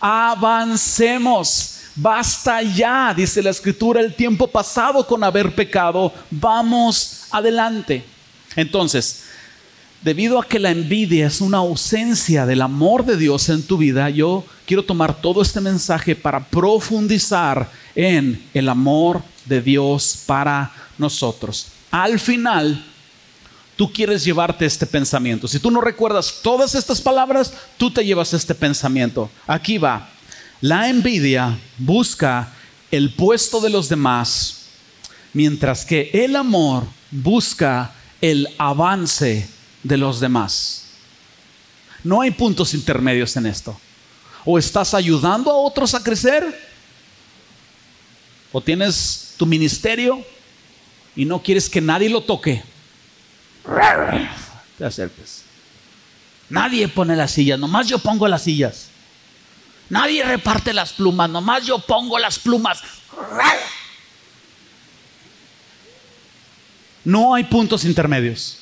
avancemos. 0.00 1.72
Basta 1.94 2.60
ya, 2.62 3.14
dice 3.16 3.42
la 3.42 3.50
escritura, 3.50 4.00
el 4.00 4.14
tiempo 4.14 4.46
pasado 4.46 5.06
con 5.06 5.24
haber 5.24 5.54
pecado. 5.54 6.12
Vamos 6.30 7.24
adelante. 7.30 8.04
Entonces, 8.54 9.22
debido 10.02 10.38
a 10.38 10.46
que 10.46 10.58
la 10.58 10.70
envidia 10.70 11.26
es 11.26 11.40
una 11.40 11.58
ausencia 11.58 12.44
del 12.44 12.60
amor 12.60 13.04
de 13.04 13.16
Dios 13.16 13.48
en 13.48 13.62
tu 13.62 13.78
vida, 13.78 14.10
yo 14.10 14.44
quiero 14.66 14.84
tomar 14.84 15.20
todo 15.20 15.40
este 15.40 15.60
mensaje 15.60 16.14
para 16.14 16.44
profundizar 16.44 17.70
en 17.94 18.44
el 18.52 18.68
amor 18.68 19.22
de 19.46 19.62
Dios 19.62 20.22
para 20.26 20.72
nosotros. 20.98 21.68
Al 21.90 22.20
final, 22.20 22.84
tú 23.76 23.92
quieres 23.92 24.24
llevarte 24.24 24.64
este 24.64 24.86
pensamiento. 24.86 25.46
Si 25.46 25.58
tú 25.58 25.70
no 25.70 25.80
recuerdas 25.80 26.40
todas 26.42 26.74
estas 26.74 27.00
palabras, 27.00 27.52
tú 27.76 27.90
te 27.90 28.04
llevas 28.04 28.32
este 28.32 28.54
pensamiento. 28.54 29.30
Aquí 29.46 29.78
va. 29.78 30.08
La 30.60 30.88
envidia 30.88 31.58
busca 31.78 32.52
el 32.90 33.12
puesto 33.12 33.60
de 33.60 33.70
los 33.70 33.88
demás, 33.88 34.66
mientras 35.32 35.84
que 35.84 36.10
el 36.12 36.34
amor 36.34 36.84
busca 37.10 37.92
el 38.20 38.48
avance 38.58 39.48
de 39.82 39.96
los 39.96 40.18
demás. 40.18 40.84
No 42.02 42.22
hay 42.22 42.30
puntos 42.30 42.72
intermedios 42.72 43.36
en 43.36 43.46
esto. 43.46 43.78
O 44.44 44.58
estás 44.58 44.94
ayudando 44.94 45.50
a 45.50 45.56
otros 45.56 45.94
a 45.94 46.02
crecer, 46.02 46.66
o 48.52 48.60
tienes 48.60 49.34
tu 49.36 49.44
ministerio 49.44 50.24
y 51.14 51.24
no 51.24 51.42
quieres 51.42 51.68
que 51.68 51.80
nadie 51.80 52.08
lo 52.08 52.22
toque. 52.22 52.62
Te 54.78 54.84
acerques. 54.84 55.42
Nadie 56.48 56.86
pone 56.88 57.16
las 57.16 57.32
sillas, 57.32 57.58
nomás 57.58 57.88
yo 57.88 57.98
pongo 57.98 58.28
las 58.28 58.42
sillas. 58.42 58.88
Nadie 59.88 60.24
reparte 60.24 60.72
las 60.72 60.92
plumas, 60.92 61.30
nomás 61.30 61.64
yo 61.64 61.78
pongo 61.78 62.18
las 62.18 62.38
plumas. 62.38 62.82
No 67.04 67.34
hay 67.34 67.44
puntos 67.44 67.84
intermedios. 67.84 68.58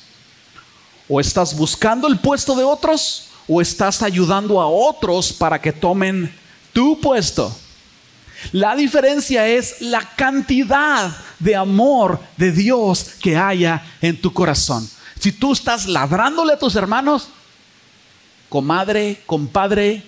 O 1.07 1.19
estás 1.19 1.55
buscando 1.55 2.07
el 2.07 2.19
puesto 2.19 2.55
de 2.55 2.63
otros 2.63 3.29
o 3.47 3.61
estás 3.61 4.01
ayudando 4.01 4.59
a 4.61 4.67
otros 4.67 5.33
para 5.33 5.61
que 5.61 5.71
tomen 5.71 6.33
tu 6.73 6.99
puesto. 6.99 7.55
La 8.51 8.75
diferencia 8.75 9.47
es 9.47 9.81
la 9.81 10.01
cantidad 10.15 11.15
de 11.39 11.55
amor 11.55 12.19
de 12.37 12.51
Dios 12.51 13.11
que 13.21 13.37
haya 13.37 13.83
en 14.01 14.19
tu 14.19 14.33
corazón. 14.33 14.87
Si 15.19 15.31
tú 15.31 15.53
estás 15.53 15.87
ladrándole 15.87 16.53
a 16.53 16.59
tus 16.59 16.75
hermanos, 16.75 17.29
comadre, 18.49 19.21
compadre, 19.25 20.03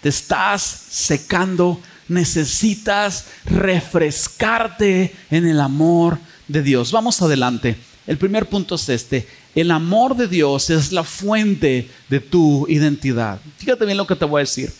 te 0.00 0.08
estás 0.08 0.62
secando, 0.62 1.80
necesitas 2.08 3.26
refrescarte 3.44 5.14
en 5.30 5.46
el 5.46 5.60
amor 5.60 6.18
de 6.48 6.62
Dios. 6.62 6.90
Vamos 6.90 7.20
adelante. 7.22 7.76
El 8.06 8.18
primer 8.18 8.48
punto 8.48 8.74
es 8.74 8.88
este. 8.88 9.28
El 9.54 9.70
amor 9.70 10.16
de 10.16 10.26
Dios 10.26 10.70
es 10.70 10.92
la 10.92 11.04
fuente 11.04 11.90
de 12.08 12.20
tu 12.20 12.66
identidad. 12.68 13.40
Fíjate 13.58 13.84
bien 13.84 13.98
lo 13.98 14.06
que 14.06 14.16
te 14.16 14.24
voy 14.24 14.40
a 14.40 14.44
decir. 14.44 14.72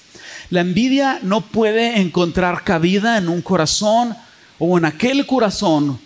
La 0.48 0.60
envidia 0.60 1.20
no 1.22 1.42
puede 1.42 2.00
encontrar 2.00 2.64
cabida 2.64 3.18
en 3.18 3.28
un 3.28 3.42
corazón 3.42 4.16
o 4.58 4.78
en 4.78 4.84
aquel 4.84 5.26
corazón 5.26 6.00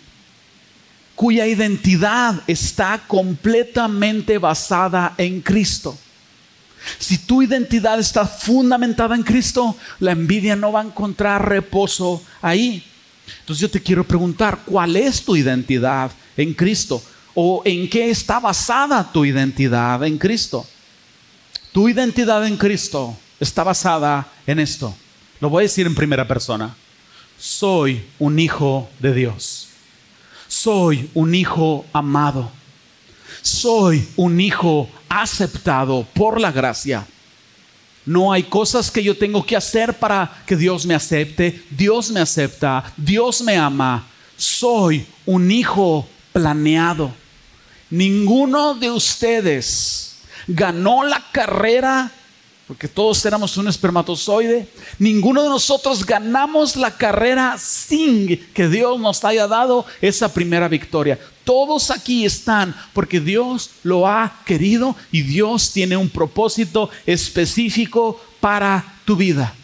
cuya 1.14 1.46
identidad 1.46 2.42
está 2.46 3.02
completamente 3.06 4.38
basada 4.38 5.14
en 5.16 5.40
Cristo. 5.40 5.96
Si 6.98 7.18
tu 7.18 7.42
identidad 7.42 7.98
está 7.98 8.26
fundamentada 8.26 9.14
en 9.14 9.22
Cristo, 9.22 9.76
la 10.00 10.12
envidia 10.12 10.56
no 10.56 10.72
va 10.72 10.80
a 10.80 10.84
encontrar 10.84 11.48
reposo 11.48 12.22
ahí. 12.42 12.84
Entonces 13.40 13.60
yo 13.60 13.70
te 13.70 13.82
quiero 13.82 14.04
preguntar, 14.04 14.60
¿cuál 14.66 14.96
es 14.96 15.22
tu 15.22 15.36
identidad 15.36 16.10
en 16.36 16.52
Cristo? 16.52 17.02
¿O 17.34 17.62
en 17.64 17.88
qué 17.88 18.10
está 18.10 18.38
basada 18.38 19.10
tu 19.10 19.24
identidad 19.24 20.04
en 20.04 20.18
Cristo? 20.18 20.66
Tu 21.72 21.88
identidad 21.88 22.46
en 22.46 22.56
Cristo 22.56 23.16
está 23.40 23.64
basada 23.64 24.28
en 24.46 24.60
esto. 24.60 24.94
Lo 25.40 25.48
voy 25.48 25.62
a 25.62 25.68
decir 25.68 25.86
en 25.86 25.94
primera 25.94 26.28
persona. 26.28 26.76
Soy 27.38 28.04
un 28.18 28.38
hijo 28.38 28.88
de 29.00 29.12
Dios. 29.14 29.63
Soy 30.56 31.10
un 31.14 31.34
hijo 31.34 31.84
amado. 31.92 32.48
Soy 33.42 34.06
un 34.14 34.40
hijo 34.40 34.88
aceptado 35.08 36.06
por 36.14 36.40
la 36.40 36.52
gracia. 36.52 37.04
No 38.06 38.32
hay 38.32 38.44
cosas 38.44 38.88
que 38.88 39.02
yo 39.02 39.18
tengo 39.18 39.44
que 39.44 39.56
hacer 39.56 39.94
para 39.94 40.44
que 40.46 40.54
Dios 40.54 40.86
me 40.86 40.94
acepte. 40.94 41.64
Dios 41.70 42.12
me 42.12 42.20
acepta. 42.20 42.84
Dios 42.96 43.42
me 43.42 43.56
ama. 43.56 44.06
Soy 44.36 45.04
un 45.26 45.50
hijo 45.50 46.08
planeado. 46.32 47.12
Ninguno 47.90 48.76
de 48.76 48.92
ustedes 48.92 50.18
ganó 50.46 51.02
la 51.02 51.20
carrera 51.32 52.12
porque 52.66 52.88
todos 52.88 53.24
éramos 53.26 53.56
un 53.56 53.68
espermatozoide. 53.68 54.66
Ninguno 54.98 55.42
de 55.42 55.50
nosotros 55.50 56.04
ganamos 56.04 56.76
la 56.76 56.96
carrera 56.96 57.56
sin 57.58 58.38
que 58.54 58.68
Dios 58.68 58.98
nos 58.98 59.24
haya 59.24 59.46
dado 59.46 59.84
esa 60.00 60.32
primera 60.32 60.68
victoria. 60.68 61.18
Todos 61.44 61.90
aquí 61.90 62.24
están 62.24 62.74
porque 62.94 63.20
Dios 63.20 63.70
lo 63.82 64.08
ha 64.08 64.40
querido 64.46 64.96
y 65.12 65.22
Dios 65.22 65.72
tiene 65.72 65.96
un 65.96 66.08
propósito 66.08 66.88
específico 67.04 68.18
para 68.40 68.96
tu 69.04 69.16
vida. 69.16 69.54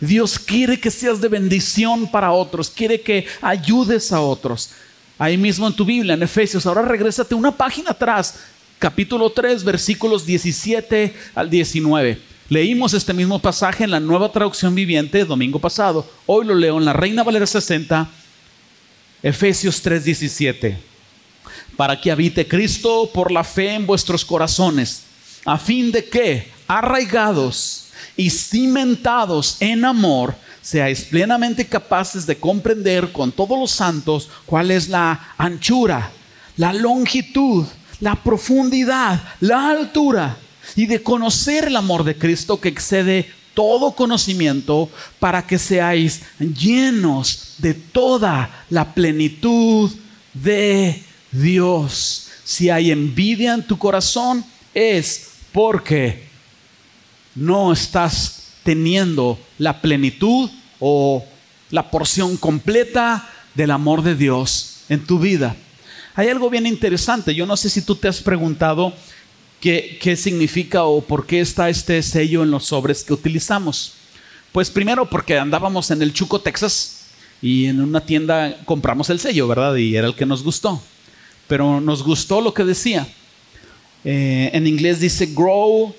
Dios 0.00 0.38
quiere 0.38 0.80
que 0.80 0.90
seas 0.90 1.20
de 1.20 1.28
bendición 1.28 2.10
para 2.10 2.32
otros, 2.32 2.70
quiere 2.70 3.00
que 3.00 3.26
ayudes 3.40 4.12
a 4.12 4.20
otros. 4.20 4.70
Ahí 5.16 5.36
mismo 5.36 5.66
en 5.66 5.74
tu 5.74 5.84
Biblia, 5.84 6.14
en 6.14 6.22
Efesios, 6.22 6.66
ahora 6.66 6.82
regrésate 6.82 7.34
una 7.34 7.50
página 7.50 7.90
atrás 7.90 8.34
capítulo 8.78 9.30
3, 9.30 9.64
versículos 9.64 10.24
17 10.24 11.14
al 11.34 11.50
19. 11.50 12.20
Leímos 12.48 12.94
este 12.94 13.12
mismo 13.12 13.38
pasaje 13.40 13.84
en 13.84 13.90
la 13.90 14.00
nueva 14.00 14.30
traducción 14.30 14.74
viviente 14.74 15.24
domingo 15.24 15.58
pasado. 15.58 16.08
Hoy 16.26 16.46
lo 16.46 16.54
leo 16.54 16.78
en 16.78 16.84
la 16.84 16.92
Reina 16.92 17.22
Valera 17.22 17.46
60, 17.46 18.08
Efesios 19.22 19.82
3, 19.82 20.04
17. 20.04 20.78
Para 21.76 22.00
que 22.00 22.10
habite 22.10 22.46
Cristo 22.46 23.10
por 23.12 23.30
la 23.30 23.44
fe 23.44 23.74
en 23.74 23.86
vuestros 23.86 24.24
corazones, 24.24 25.02
a 25.44 25.58
fin 25.58 25.90
de 25.90 26.04
que, 26.04 26.50
arraigados 26.66 27.88
y 28.16 28.30
cimentados 28.30 29.56
en 29.60 29.84
amor, 29.84 30.34
seáis 30.62 31.02
plenamente 31.02 31.66
capaces 31.66 32.26
de 32.26 32.36
comprender 32.36 33.12
con 33.12 33.32
todos 33.32 33.58
los 33.58 33.70
santos 33.70 34.28
cuál 34.46 34.70
es 34.70 34.88
la 34.88 35.34
anchura, 35.36 36.10
la 36.56 36.72
longitud, 36.72 37.66
la 38.00 38.14
profundidad, 38.14 39.22
la 39.40 39.70
altura 39.70 40.36
y 40.76 40.86
de 40.86 41.02
conocer 41.02 41.64
el 41.66 41.76
amor 41.76 42.04
de 42.04 42.16
Cristo 42.16 42.60
que 42.60 42.68
excede 42.68 43.30
todo 43.54 43.92
conocimiento 43.92 44.88
para 45.18 45.46
que 45.46 45.58
seáis 45.58 46.22
llenos 46.38 47.54
de 47.58 47.74
toda 47.74 48.64
la 48.70 48.94
plenitud 48.94 49.90
de 50.32 51.02
Dios. 51.32 52.28
Si 52.44 52.70
hay 52.70 52.92
envidia 52.92 53.54
en 53.54 53.66
tu 53.66 53.76
corazón 53.76 54.44
es 54.72 55.30
porque 55.52 56.28
no 57.34 57.72
estás 57.72 58.44
teniendo 58.62 59.38
la 59.58 59.80
plenitud 59.80 60.50
o 60.78 61.24
la 61.70 61.90
porción 61.90 62.36
completa 62.36 63.28
del 63.54 63.70
amor 63.72 64.02
de 64.02 64.14
Dios 64.14 64.82
en 64.88 65.04
tu 65.04 65.18
vida. 65.18 65.56
Hay 66.18 66.26
algo 66.30 66.50
bien 66.50 66.66
interesante. 66.66 67.32
Yo 67.32 67.46
no 67.46 67.56
sé 67.56 67.70
si 67.70 67.80
tú 67.80 67.94
te 67.94 68.08
has 68.08 68.20
preguntado 68.20 68.92
qué, 69.60 70.00
qué 70.02 70.16
significa 70.16 70.82
o 70.82 71.00
por 71.00 71.24
qué 71.24 71.38
está 71.38 71.68
este 71.68 72.02
sello 72.02 72.42
en 72.42 72.50
los 72.50 72.64
sobres 72.64 73.04
que 73.04 73.12
utilizamos. 73.12 73.92
Pues 74.50 74.68
primero 74.68 75.08
porque 75.08 75.38
andábamos 75.38 75.92
en 75.92 76.02
el 76.02 76.12
Chuco, 76.12 76.40
Texas, 76.40 77.06
y 77.40 77.66
en 77.66 77.80
una 77.80 78.00
tienda 78.00 78.60
compramos 78.64 79.08
el 79.10 79.20
sello, 79.20 79.46
¿verdad? 79.46 79.76
Y 79.76 79.94
era 79.94 80.08
el 80.08 80.16
que 80.16 80.26
nos 80.26 80.42
gustó. 80.42 80.82
Pero 81.46 81.80
nos 81.80 82.02
gustó 82.02 82.40
lo 82.40 82.52
que 82.52 82.64
decía. 82.64 83.06
Eh, 84.02 84.50
en 84.52 84.66
inglés 84.66 84.98
dice, 84.98 85.26
grow 85.26 85.94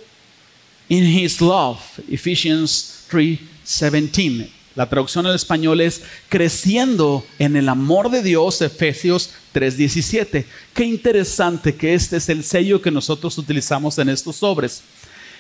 in 0.90 1.06
his 1.06 1.40
love, 1.40 1.80
Ephesians 2.10 3.06
3:17. 3.10 4.59
La 4.76 4.88
traducción 4.88 5.26
al 5.26 5.36
español 5.36 5.82
es 5.82 6.04
creciendo 6.30 7.26
en 7.40 7.56
el 7.56 7.70
amor 7.70 8.12
de 8.12 8.22
Dios, 8.22 8.62
Efesios 8.62 9.32
3:17. 9.54 10.46
Qué 10.74 10.86
interesante 10.86 11.76
que 11.76 11.96
este 11.96 12.18
es 12.18 12.30
el 12.30 12.44
sello 12.44 12.82
que 12.82 12.92
nosotros 12.92 13.38
utilizamos 13.38 13.98
en 13.98 14.10
estos 14.10 14.38
sobres. 14.38 14.84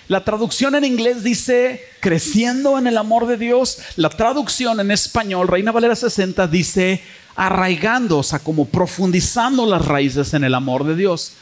La 0.07 0.25
traducción 0.25 0.73
en 0.73 0.83
inglés 0.83 1.23
dice 1.23 1.83
creciendo 1.99 2.79
en 2.79 2.87
el 2.87 2.97
amor 2.97 3.27
de 3.27 3.37
Dios. 3.37 3.77
La 3.95 4.09
traducción 4.09 4.79
en 4.79 4.89
español, 4.89 5.47
Reina 5.47 5.71
Valera 5.71 5.95
60, 5.95 6.47
dice 6.47 7.03
arraigando, 7.35 8.17
o 8.17 8.23
sea, 8.23 8.39
como 8.39 8.65
profundizando 8.65 9.67
las 9.67 9.85
raíces 9.85 10.33
en 10.33 10.43
el 10.43 10.55
amor 10.55 10.83
de 10.83 10.95
Dios. 10.95 11.33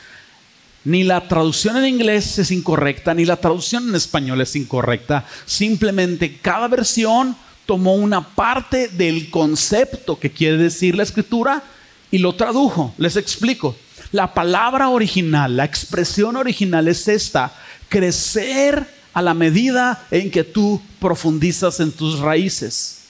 Ni 0.83 1.03
la 1.03 1.27
traducción 1.27 1.77
en 1.77 1.85
inglés 1.85 2.37
es 2.39 2.51
incorrecta, 2.51 3.13
ni 3.13 3.23
la 3.23 3.37
traducción 3.37 3.87
en 3.87 3.95
español 3.95 4.41
es 4.41 4.55
incorrecta. 4.57 5.25
Simplemente 5.45 6.37
cada 6.37 6.67
versión 6.67 7.35
tomó 7.67 7.93
una 7.93 8.21
parte 8.29 8.87
del 8.87 9.29
concepto 9.29 10.17
que 10.17 10.31
quiere 10.31 10.57
decir 10.57 10.95
la 10.95 11.03
escritura 11.03 11.61
y 12.09 12.17
lo 12.17 12.33
tradujo. 12.33 12.95
Les 12.97 13.15
explico. 13.17 13.75
La 14.11 14.33
palabra 14.33 14.89
original, 14.89 15.57
la 15.57 15.65
expresión 15.65 16.37
original 16.37 16.87
es 16.87 17.07
esta 17.07 17.53
crecer 17.89 18.87
a 19.13 19.21
la 19.21 19.33
medida 19.33 20.05
en 20.09 20.31
que 20.31 20.43
tú 20.43 20.81
profundizas 20.99 21.79
en 21.79 21.91
tus 21.91 22.19
raíces. 22.19 23.01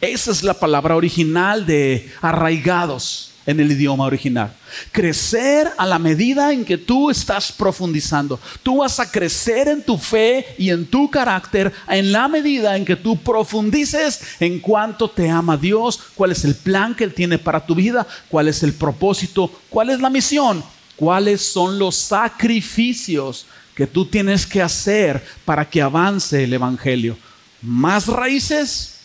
Esa 0.00 0.32
es 0.32 0.42
la 0.42 0.54
palabra 0.54 0.96
original 0.96 1.64
de 1.64 2.10
arraigados 2.20 3.29
en 3.46 3.60
el 3.60 3.72
idioma 3.72 4.04
original. 4.04 4.54
Crecer 4.92 5.70
a 5.76 5.86
la 5.86 5.98
medida 5.98 6.52
en 6.52 6.64
que 6.64 6.78
tú 6.78 7.10
estás 7.10 7.50
profundizando. 7.52 8.38
Tú 8.62 8.78
vas 8.78 9.00
a 9.00 9.10
crecer 9.10 9.68
en 9.68 9.82
tu 9.82 9.96
fe 9.98 10.54
y 10.58 10.70
en 10.70 10.86
tu 10.86 11.10
carácter 11.10 11.72
en 11.88 12.12
la 12.12 12.28
medida 12.28 12.76
en 12.76 12.84
que 12.84 12.96
tú 12.96 13.16
profundices 13.16 14.20
en 14.40 14.60
cuánto 14.60 15.10
te 15.10 15.28
ama 15.28 15.56
Dios, 15.56 15.98
cuál 16.14 16.32
es 16.32 16.44
el 16.44 16.54
plan 16.54 16.94
que 16.94 17.04
Él 17.04 17.14
tiene 17.14 17.38
para 17.38 17.64
tu 17.64 17.74
vida, 17.74 18.06
cuál 18.28 18.48
es 18.48 18.62
el 18.62 18.74
propósito, 18.74 19.50
cuál 19.68 19.90
es 19.90 20.00
la 20.00 20.10
misión, 20.10 20.62
cuáles 20.96 21.40
son 21.40 21.78
los 21.78 21.96
sacrificios 21.96 23.46
que 23.74 23.86
tú 23.86 24.04
tienes 24.04 24.46
que 24.46 24.60
hacer 24.60 25.24
para 25.44 25.68
que 25.68 25.80
avance 25.80 26.44
el 26.44 26.52
Evangelio. 26.52 27.16
Más 27.62 28.06
raíces, 28.06 28.96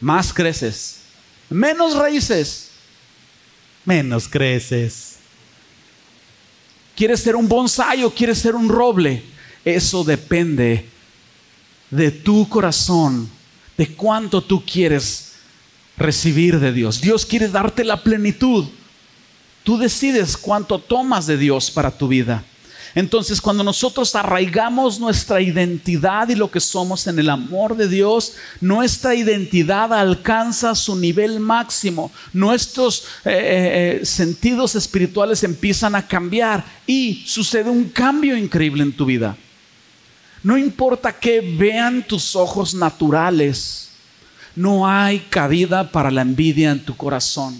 más 0.00 0.32
creces. 0.32 0.96
Menos 1.48 1.96
raíces, 1.96 2.69
menos 3.84 4.28
creces. 4.28 5.16
¿Quieres 6.96 7.20
ser 7.20 7.36
un 7.36 7.48
bonsai 7.48 8.04
o 8.04 8.10
quieres 8.10 8.38
ser 8.38 8.54
un 8.54 8.68
roble? 8.68 9.22
Eso 9.64 10.04
depende 10.04 10.86
de 11.90 12.10
tu 12.10 12.48
corazón, 12.48 13.28
de 13.76 13.94
cuánto 13.94 14.42
tú 14.42 14.64
quieres 14.64 15.32
recibir 15.96 16.58
de 16.58 16.72
Dios. 16.72 17.00
Dios 17.00 17.26
quiere 17.26 17.48
darte 17.48 17.84
la 17.84 18.02
plenitud. 18.02 18.66
Tú 19.64 19.78
decides 19.78 20.36
cuánto 20.36 20.78
tomas 20.78 21.26
de 21.26 21.36
Dios 21.36 21.70
para 21.70 21.90
tu 21.90 22.08
vida. 22.08 22.44
Entonces, 22.94 23.40
cuando 23.40 23.62
nosotros 23.62 24.14
arraigamos 24.16 24.98
nuestra 24.98 25.40
identidad 25.40 26.28
y 26.28 26.34
lo 26.34 26.50
que 26.50 26.58
somos 26.58 27.06
en 27.06 27.18
el 27.18 27.30
amor 27.30 27.76
de 27.76 27.88
Dios, 27.88 28.34
nuestra 28.60 29.14
identidad 29.14 29.92
alcanza 29.94 30.74
su 30.74 30.96
nivel 30.96 31.38
máximo. 31.38 32.10
Nuestros 32.32 33.04
eh, 33.24 33.30
eh, 33.30 34.00
eh, 34.02 34.06
sentidos 34.06 34.74
espirituales 34.74 35.44
empiezan 35.44 35.94
a 35.94 36.06
cambiar 36.06 36.64
y 36.86 37.22
sucede 37.26 37.70
un 37.70 37.90
cambio 37.90 38.36
increíble 38.36 38.82
en 38.82 38.92
tu 38.92 39.06
vida. 39.06 39.36
No 40.42 40.58
importa 40.58 41.12
que 41.12 41.40
vean 41.40 42.02
tus 42.02 42.34
ojos 42.34 42.74
naturales, 42.74 43.90
no 44.56 44.88
hay 44.88 45.20
cabida 45.20 45.92
para 45.92 46.10
la 46.10 46.22
envidia 46.22 46.72
en 46.72 46.84
tu 46.84 46.96
corazón. 46.96 47.56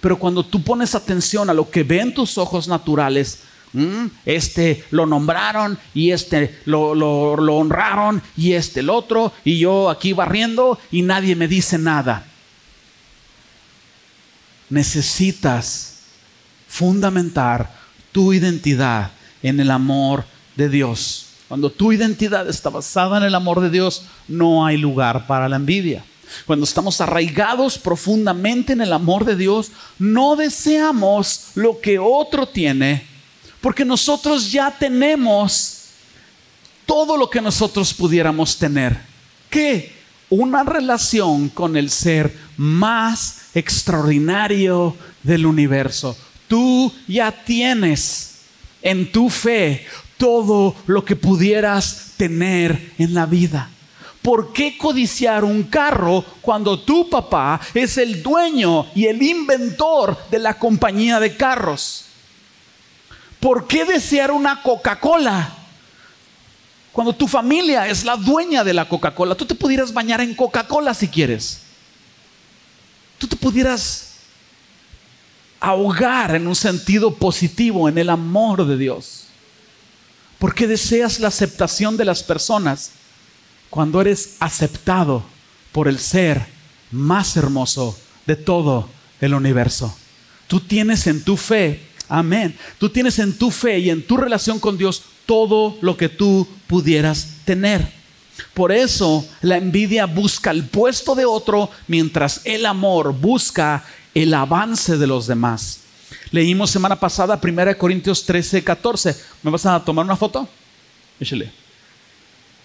Pero 0.00 0.18
cuando 0.18 0.44
tú 0.44 0.62
pones 0.62 0.94
atención 0.94 1.48
a 1.48 1.54
lo 1.54 1.70
que 1.70 1.82
ven 1.82 2.12
tus 2.12 2.36
ojos 2.36 2.68
naturales, 2.68 3.40
Mm, 3.72 4.06
este 4.26 4.84
lo 4.90 5.06
nombraron 5.06 5.78
y 5.94 6.10
este 6.10 6.58
lo, 6.64 6.94
lo, 6.94 7.56
honraron 7.56 8.20
y 8.36 8.54
este 8.54 8.80
el 8.80 8.90
otro 8.90 9.32
y 9.44 9.58
yo 9.60 9.88
aquí 9.88 10.12
barriendo 10.12 10.78
y 10.90 11.02
nadie 11.02 11.36
me 11.36 11.46
dice 11.46 11.78
nada. 11.78 12.26
Necesitas 14.68 16.00
fundamentar 16.68 17.72
tu 18.12 18.32
identidad 18.32 19.12
en 19.42 19.60
el 19.60 19.70
amor 19.70 20.24
de 20.56 20.68
Dios. 20.68 21.26
Cuando 21.48 21.70
tu 21.70 21.92
identidad 21.92 22.48
está 22.48 22.70
basada 22.70 23.18
en 23.18 23.24
el 23.24 23.34
amor 23.34 23.60
de 23.60 23.70
Dios, 23.70 24.04
no 24.28 24.64
hay 24.64 24.76
lugar 24.76 25.26
para 25.26 25.48
la 25.48 25.56
envidia. 25.56 26.04
Cuando 26.46 26.64
estamos 26.64 27.00
arraigados 27.00 27.78
profundamente 27.78 28.72
en 28.72 28.80
el 28.80 28.92
amor 28.92 29.24
de 29.24 29.34
Dios, 29.34 29.72
no 29.98 30.36
deseamos 30.36 31.50
lo 31.54 31.80
que 31.80 31.98
otro 31.98 32.46
tiene, 32.46 33.09
porque 33.60 33.84
nosotros 33.84 34.50
ya 34.50 34.70
tenemos 34.70 35.80
todo 36.86 37.16
lo 37.16 37.28
que 37.28 37.40
nosotros 37.40 37.94
pudiéramos 37.94 38.58
tener. 38.58 38.98
¿Qué? 39.48 39.92
Una 40.28 40.62
relación 40.62 41.48
con 41.48 41.76
el 41.76 41.90
ser 41.90 42.36
más 42.56 43.42
extraordinario 43.54 44.96
del 45.22 45.46
universo. 45.46 46.16
Tú 46.48 46.92
ya 47.06 47.30
tienes 47.32 48.40
en 48.82 49.12
tu 49.12 49.28
fe 49.28 49.86
todo 50.16 50.74
lo 50.86 51.04
que 51.04 51.16
pudieras 51.16 52.12
tener 52.16 52.92
en 52.98 53.14
la 53.14 53.26
vida. 53.26 53.70
¿Por 54.22 54.52
qué 54.52 54.76
codiciar 54.76 55.44
un 55.44 55.62
carro 55.64 56.24
cuando 56.42 56.78
tu 56.80 57.08
papá 57.08 57.60
es 57.72 57.96
el 57.96 58.22
dueño 58.22 58.86
y 58.94 59.06
el 59.06 59.22
inventor 59.22 60.16
de 60.30 60.38
la 60.38 60.58
compañía 60.58 61.18
de 61.18 61.36
carros? 61.36 62.09
¿Por 63.40 63.66
qué 63.66 63.86
desear 63.86 64.30
una 64.30 64.62
Coca-Cola? 64.62 65.56
Cuando 66.92 67.14
tu 67.14 67.26
familia 67.26 67.88
es 67.88 68.04
la 68.04 68.16
dueña 68.16 68.62
de 68.62 68.74
la 68.74 68.88
Coca-Cola, 68.88 69.34
tú 69.34 69.46
te 69.46 69.54
pudieras 69.54 69.92
bañar 69.92 70.20
en 70.20 70.34
Coca-Cola 70.34 70.92
si 70.92 71.08
quieres. 71.08 71.62
Tú 73.16 73.26
te 73.26 73.36
pudieras 73.36 74.10
ahogar 75.60 76.34
en 76.34 76.46
un 76.46 76.56
sentido 76.56 77.14
positivo 77.14 77.88
en 77.88 77.96
el 77.98 78.10
amor 78.10 78.66
de 78.66 78.76
Dios. 78.76 79.24
¿Por 80.38 80.54
qué 80.54 80.66
deseas 80.66 81.20
la 81.20 81.28
aceptación 81.28 81.96
de 81.96 82.06
las 82.06 82.22
personas 82.22 82.92
cuando 83.68 84.00
eres 84.00 84.36
aceptado 84.40 85.22
por 85.70 85.86
el 85.86 85.98
ser 85.98 86.46
más 86.90 87.36
hermoso 87.36 87.98
de 88.26 88.36
todo 88.36 88.88
el 89.20 89.34
universo? 89.34 89.94
Tú 90.48 90.60
tienes 90.60 91.06
en 91.06 91.22
tu 91.22 91.36
fe 91.36 91.89
Amén. 92.10 92.58
Tú 92.78 92.90
tienes 92.90 93.20
en 93.20 93.32
tu 93.32 93.52
fe 93.52 93.78
y 93.78 93.88
en 93.88 94.04
tu 94.04 94.16
relación 94.16 94.58
con 94.58 94.76
Dios 94.76 95.02
todo 95.26 95.78
lo 95.80 95.96
que 95.96 96.08
tú 96.08 96.46
pudieras 96.66 97.36
tener. 97.44 97.88
Por 98.52 98.72
eso 98.72 99.24
la 99.42 99.56
envidia 99.56 100.06
busca 100.06 100.50
el 100.50 100.64
puesto 100.64 101.14
de 101.14 101.24
otro 101.24 101.70
mientras 101.86 102.40
el 102.44 102.66
amor 102.66 103.14
busca 103.14 103.84
el 104.12 104.34
avance 104.34 104.98
de 104.98 105.06
los 105.06 105.28
demás. 105.28 105.82
Leímos 106.32 106.70
semana 106.70 106.98
pasada 106.98 107.40
1 107.40 107.78
Corintios 107.78 108.26
13, 108.26 108.64
14. 108.64 109.16
¿Me 109.44 109.50
vas 109.52 109.64
a 109.66 109.78
tomar 109.84 110.04
una 110.04 110.16
foto? 110.16 110.48
Échale. 111.20 111.52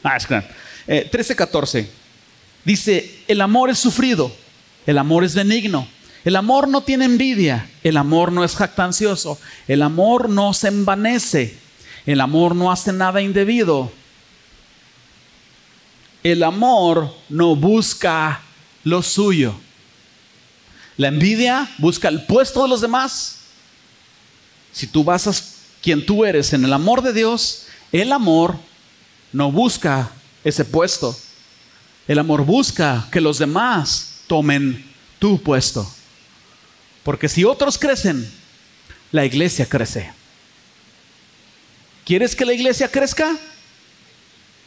Ah, 0.02 0.18
es 0.18 0.26
claro. 0.26 0.48
13, 0.88 1.36
14. 1.36 1.90
Dice, 2.64 3.20
el 3.28 3.42
amor 3.42 3.70
es 3.70 3.78
sufrido, 3.78 4.32
el 4.88 4.98
amor 4.98 5.24
es 5.24 5.36
benigno. 5.36 5.88
El 6.26 6.36
amor 6.36 6.68
no 6.68 6.82
tiene 6.82 7.06
envidia, 7.06 7.70
el 7.84 7.98
amor 7.98 8.32
no 8.32 8.44
es 8.44 8.56
jactancioso, 8.56 9.40
el 9.68 9.84
amor 9.84 10.28
no 10.28 10.56
se 10.56 10.70
envanece, 10.70 11.56
el 12.08 12.20
amor 12.20 12.56
no 12.56 12.72
hace 12.72 12.92
nada 12.92 13.22
indebido. 13.22 13.92
El 16.24 16.42
amor 16.42 17.14
no 17.30 17.56
busca 17.56 18.42
lo 18.84 19.04
suyo. 19.04 19.54
La 20.98 21.10
envidia 21.10 21.70
busca 21.78 22.08
el 22.08 22.26
puesto 22.26 22.64
de 22.64 22.70
los 22.70 22.82
demás. 22.82 23.42
Si 24.72 24.88
tú 24.88 25.04
basas 25.04 25.58
quien 25.80 26.04
tú 26.04 26.26
eres 26.26 26.54
en 26.54 26.66
el 26.66 26.74
amor 26.74 27.04
de 27.04 27.14
Dios, 27.14 27.68
el 27.92 28.12
amor 28.12 28.56
no 29.32 29.52
busca 29.52 30.10
ese 30.44 30.66
puesto. 30.66 31.16
El 32.08 32.18
amor 32.18 32.44
busca 32.46 33.08
que 33.12 33.22
los 33.22 33.38
demás 33.38 34.22
tomen 34.26 34.92
tu 35.20 35.40
puesto. 35.40 35.95
Porque 37.06 37.30
si 37.30 37.44
otros 37.44 37.78
crecen, 37.78 38.28
la 39.12 39.26
iglesia 39.26 39.70
crece. 39.70 40.12
¿Quieres 42.04 42.36
que 42.36 42.46
la 42.46 42.54
iglesia 42.54 42.90
crezca? 42.90 43.38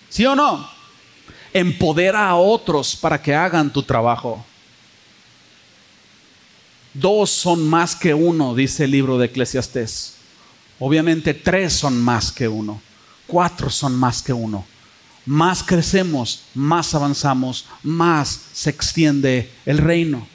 ¿Sí 0.09 0.24
o 0.24 0.37
no? 0.37 0.70
Empodera 1.53 2.29
a 2.29 2.37
otros 2.37 2.94
para 2.94 3.20
que 3.20 3.35
hagan 3.35 3.72
tu 3.72 3.83
trabajo. 3.83 4.46
dos 6.94 7.31
son 7.31 7.68
más 7.68 7.96
que 7.96 8.14
uno, 8.14 8.55
dice 8.55 8.85
el 8.85 8.92
libro 8.92 9.18
de 9.18 9.27
Eclesiastés. 9.27 10.14
Obviamente 10.79 11.35
tres 11.35 11.72
son 11.72 12.01
más 12.01 12.31
que 12.31 12.46
uno, 12.46 12.81
cuatro 13.27 13.68
son 13.68 13.96
más 13.96 14.22
que 14.22 14.33
uno. 14.33 14.64
Más 15.27 15.64
crecemos, 15.64 16.44
más 16.55 16.94
avanzamos, 16.94 17.66
más 17.83 18.42
se 18.53 18.70
extiende 18.70 19.53
el 19.66 19.79
reino. 19.79 20.27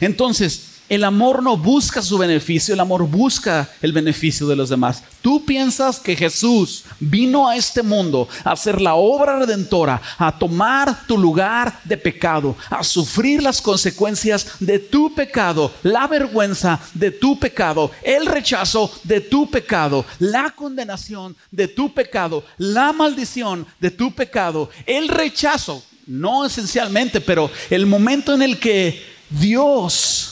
Entonces, 0.00 0.71
el 0.88 1.04
amor 1.04 1.42
no 1.42 1.56
busca 1.56 2.02
su 2.02 2.18
beneficio, 2.18 2.74
el 2.74 2.80
amor 2.80 3.06
busca 3.06 3.68
el 3.80 3.92
beneficio 3.92 4.46
de 4.46 4.56
los 4.56 4.68
demás. 4.68 5.02
Tú 5.22 5.44
piensas 5.44 5.98
que 5.98 6.16
Jesús 6.16 6.84
vino 7.00 7.48
a 7.48 7.56
este 7.56 7.82
mundo 7.82 8.28
a 8.44 8.52
hacer 8.52 8.80
la 8.80 8.94
obra 8.94 9.38
redentora, 9.38 10.00
a 10.18 10.36
tomar 10.38 11.06
tu 11.06 11.16
lugar 11.16 11.80
de 11.84 11.96
pecado, 11.96 12.56
a 12.68 12.82
sufrir 12.82 13.42
las 13.42 13.62
consecuencias 13.62 14.46
de 14.60 14.78
tu 14.78 15.14
pecado, 15.14 15.72
la 15.82 16.06
vergüenza 16.06 16.80
de 16.94 17.10
tu 17.10 17.38
pecado, 17.38 17.90
el 18.02 18.26
rechazo 18.26 18.92
de 19.04 19.20
tu 19.20 19.50
pecado, 19.50 20.04
la 20.18 20.50
condenación 20.50 21.36
de 21.50 21.68
tu 21.68 21.94
pecado, 21.94 22.44
la 22.58 22.92
maldición 22.92 23.66
de 23.80 23.90
tu 23.90 24.12
pecado, 24.12 24.70
el 24.86 25.08
rechazo, 25.08 25.82
no 26.06 26.44
esencialmente, 26.44 27.20
pero 27.20 27.50
el 27.70 27.86
momento 27.86 28.34
en 28.34 28.42
el 28.42 28.58
que 28.58 29.02
Dios 29.30 30.31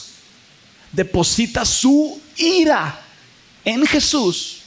deposita 0.91 1.65
su 1.65 2.21
ira 2.37 3.01
en 3.63 3.85
Jesús, 3.85 4.61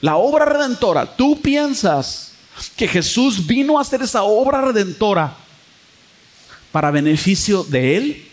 la 0.00 0.16
obra 0.16 0.44
redentora, 0.44 1.16
tú 1.16 1.40
piensas 1.40 2.32
que 2.76 2.86
Jesús 2.86 3.46
vino 3.46 3.78
a 3.78 3.82
hacer 3.82 4.02
esa 4.02 4.22
obra 4.22 4.60
redentora 4.60 5.36
para 6.70 6.90
beneficio 6.90 7.64
de 7.64 7.96
Él. 7.96 8.28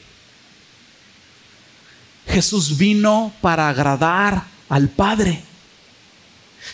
Jesús 2.28 2.78
vino 2.78 3.34
para 3.42 3.70
agradar 3.70 4.46
al 4.70 4.90
Padre. 4.90 5.44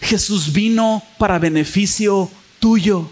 Jesús 0.02 0.52
vino 0.52 1.04
para 1.18 1.40
beneficio 1.40 2.30
tuyo 2.60 3.10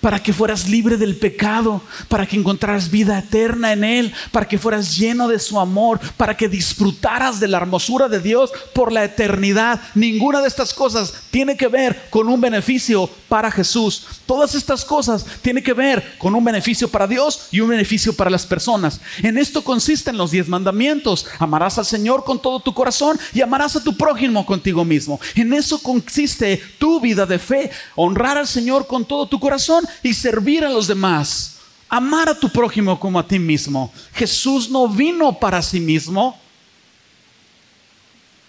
para 0.00 0.22
que 0.22 0.32
fueras 0.32 0.68
libre 0.68 0.96
del 0.96 1.16
pecado, 1.16 1.82
para 2.08 2.26
que 2.26 2.36
encontraras 2.36 2.90
vida 2.90 3.18
eterna 3.18 3.72
en 3.72 3.84
Él, 3.84 4.12
para 4.30 4.46
que 4.46 4.58
fueras 4.58 4.96
lleno 4.96 5.28
de 5.28 5.38
su 5.38 5.58
amor, 5.58 6.00
para 6.16 6.36
que 6.36 6.48
disfrutaras 6.48 7.40
de 7.40 7.48
la 7.48 7.58
hermosura 7.58 8.08
de 8.08 8.20
Dios 8.20 8.52
por 8.74 8.92
la 8.92 9.04
eternidad. 9.04 9.80
Ninguna 9.94 10.40
de 10.40 10.48
estas 10.48 10.74
cosas 10.74 11.14
tiene 11.30 11.56
que 11.56 11.68
ver 11.68 12.08
con 12.10 12.28
un 12.28 12.40
beneficio 12.40 13.08
para 13.34 13.50
Jesús. 13.50 14.06
Todas 14.26 14.54
estas 14.54 14.84
cosas 14.84 15.26
tienen 15.42 15.64
que 15.64 15.72
ver 15.72 16.18
con 16.18 16.36
un 16.36 16.44
beneficio 16.44 16.88
para 16.88 17.08
Dios 17.08 17.48
y 17.50 17.58
un 17.58 17.68
beneficio 17.68 18.14
para 18.14 18.30
las 18.30 18.46
personas. 18.46 19.00
En 19.24 19.36
esto 19.36 19.64
consisten 19.64 20.16
los 20.16 20.30
diez 20.30 20.46
mandamientos. 20.46 21.26
Amarás 21.40 21.76
al 21.76 21.84
Señor 21.84 22.22
con 22.22 22.40
todo 22.40 22.60
tu 22.60 22.72
corazón 22.72 23.18
y 23.32 23.40
amarás 23.40 23.74
a 23.74 23.82
tu 23.82 23.96
prójimo 23.96 24.46
contigo 24.46 24.84
mismo. 24.84 25.18
En 25.34 25.52
eso 25.52 25.82
consiste 25.82 26.62
tu 26.78 27.00
vida 27.00 27.26
de 27.26 27.40
fe. 27.40 27.72
Honrar 27.96 28.38
al 28.38 28.46
Señor 28.46 28.86
con 28.86 29.04
todo 29.04 29.26
tu 29.26 29.40
corazón 29.40 29.84
y 30.04 30.14
servir 30.14 30.64
a 30.64 30.70
los 30.70 30.86
demás. 30.86 31.56
Amar 31.88 32.28
a 32.28 32.38
tu 32.38 32.48
prójimo 32.48 33.00
como 33.00 33.18
a 33.18 33.26
ti 33.26 33.40
mismo. 33.40 33.92
Jesús 34.12 34.70
no 34.70 34.86
vino 34.86 35.36
para 35.40 35.60
sí 35.60 35.80
mismo. 35.80 36.38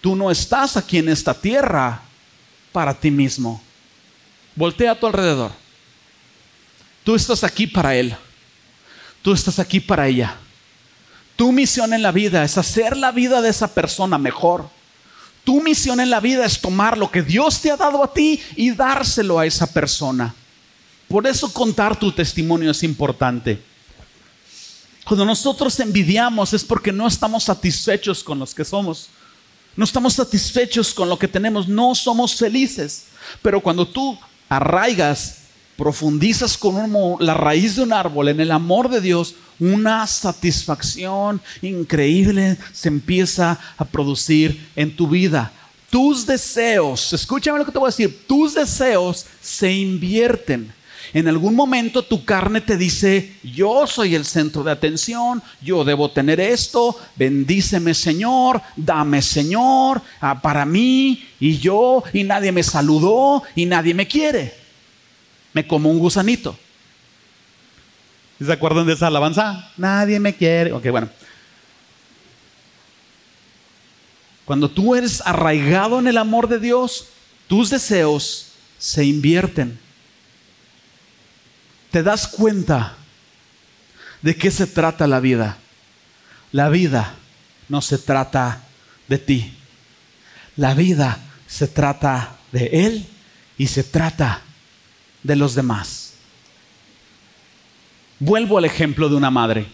Tú 0.00 0.14
no 0.14 0.30
estás 0.30 0.76
aquí 0.76 0.98
en 0.98 1.08
esta 1.08 1.34
tierra 1.34 2.02
para 2.70 2.94
ti 2.94 3.10
mismo. 3.10 3.65
Voltea 4.56 4.92
a 4.92 4.98
tu 4.98 5.06
alrededor. 5.06 5.52
Tú 7.04 7.14
estás 7.14 7.44
aquí 7.44 7.66
para 7.66 7.94
Él. 7.94 8.16
Tú 9.26 9.32
estás 9.32 9.58
aquí 9.58 9.80
para 9.80 10.06
ella. 10.06 10.36
Tu 11.34 11.50
misión 11.50 11.92
en 11.92 12.00
la 12.00 12.12
vida 12.12 12.44
es 12.44 12.56
hacer 12.56 12.96
la 12.96 13.10
vida 13.10 13.42
de 13.42 13.50
esa 13.50 13.74
persona 13.74 14.18
mejor. 14.18 14.70
Tu 15.42 15.60
misión 15.60 15.98
en 16.00 16.10
la 16.10 16.20
vida 16.20 16.46
es 16.46 16.60
tomar 16.60 16.96
lo 16.96 17.10
que 17.10 17.22
Dios 17.22 17.60
te 17.60 17.70
ha 17.70 17.76
dado 17.76 18.04
a 18.04 18.12
ti 18.12 18.40
y 18.54 18.70
dárselo 18.70 19.38
a 19.38 19.44
esa 19.44 19.66
persona. 19.66 20.32
Por 21.08 21.26
eso 21.26 21.52
contar 21.52 21.98
tu 21.98 22.10
testimonio 22.12 22.70
es 22.70 22.82
importante. 22.84 23.60
Cuando 25.04 25.24
nosotros 25.24 25.78
envidiamos 25.80 26.52
es 26.52 26.64
porque 26.64 26.92
no 26.92 27.06
estamos 27.06 27.44
satisfechos 27.44 28.24
con 28.24 28.38
los 28.38 28.54
que 28.54 28.64
somos. 28.64 29.08
No 29.74 29.84
estamos 29.84 30.14
satisfechos 30.14 30.94
con 30.94 31.08
lo 31.08 31.18
que 31.18 31.26
tenemos, 31.26 31.68
no 31.68 31.94
somos 31.94 32.36
felices. 32.36 33.06
Pero 33.42 33.60
cuando 33.60 33.86
tú 33.86 34.18
arraigas, 34.48 35.38
profundizas 35.76 36.56
con 36.56 36.74
la 37.20 37.34
raíz 37.34 37.76
de 37.76 37.82
un 37.82 37.92
árbol 37.92 38.28
en 38.28 38.40
el 38.40 38.50
amor 38.50 38.88
de 38.88 39.00
Dios, 39.00 39.34
una 39.58 40.06
satisfacción 40.06 41.40
increíble 41.62 42.58
se 42.72 42.88
empieza 42.88 43.58
a 43.76 43.84
producir 43.84 44.68
en 44.76 44.94
tu 44.94 45.08
vida. 45.08 45.52
Tus 45.90 46.26
deseos, 46.26 47.12
escúchame 47.12 47.58
lo 47.58 47.64
que 47.64 47.72
te 47.72 47.78
voy 47.78 47.86
a 47.86 47.90
decir, 47.90 48.26
tus 48.26 48.54
deseos 48.54 49.24
se 49.40 49.72
invierten 49.72 50.72
en 51.12 51.28
algún 51.28 51.54
momento 51.54 52.02
tu 52.02 52.24
carne 52.24 52.60
te 52.60 52.76
dice, 52.76 53.34
yo 53.42 53.86
soy 53.86 54.14
el 54.14 54.24
centro 54.24 54.62
de 54.62 54.72
atención, 54.72 55.42
yo 55.60 55.84
debo 55.84 56.10
tener 56.10 56.40
esto, 56.40 56.98
bendíceme 57.16 57.94
Señor, 57.94 58.60
dame 58.76 59.22
Señor, 59.22 60.02
ah, 60.20 60.40
para 60.40 60.64
mí 60.64 61.24
y 61.40 61.58
yo, 61.58 62.02
y 62.12 62.24
nadie 62.24 62.52
me 62.52 62.62
saludó 62.62 63.42
y 63.54 63.66
nadie 63.66 63.94
me 63.94 64.06
quiere. 64.06 64.54
Me 65.52 65.66
como 65.66 65.90
un 65.90 65.98
gusanito. 65.98 66.58
¿Se 68.44 68.52
acuerdan 68.52 68.86
de 68.86 68.92
esa 68.92 69.06
alabanza? 69.06 69.72
Nadie 69.76 70.20
me 70.20 70.34
quiere. 70.34 70.72
Ok, 70.72 70.86
bueno. 70.90 71.08
Cuando 74.44 74.70
tú 74.70 74.94
eres 74.94 75.22
arraigado 75.24 75.98
en 75.98 76.06
el 76.06 76.18
amor 76.18 76.46
de 76.46 76.60
Dios, 76.60 77.08
tus 77.48 77.70
deseos 77.70 78.52
se 78.78 79.04
invierten 79.04 79.85
te 81.96 82.02
das 82.02 82.28
cuenta 82.28 82.94
de 84.20 84.36
qué 84.36 84.50
se 84.50 84.66
trata 84.66 85.06
la 85.06 85.18
vida. 85.18 85.56
La 86.52 86.68
vida 86.68 87.14
no 87.70 87.80
se 87.80 87.96
trata 87.96 88.64
de 89.08 89.16
ti. 89.16 89.56
La 90.56 90.74
vida 90.74 91.18
se 91.46 91.66
trata 91.66 92.36
de 92.52 92.66
Él 92.66 93.06
y 93.56 93.68
se 93.68 93.82
trata 93.82 94.42
de 95.22 95.36
los 95.36 95.54
demás. 95.54 96.12
Vuelvo 98.18 98.58
al 98.58 98.66
ejemplo 98.66 99.08
de 99.08 99.16
una 99.16 99.30
madre. 99.30 99.66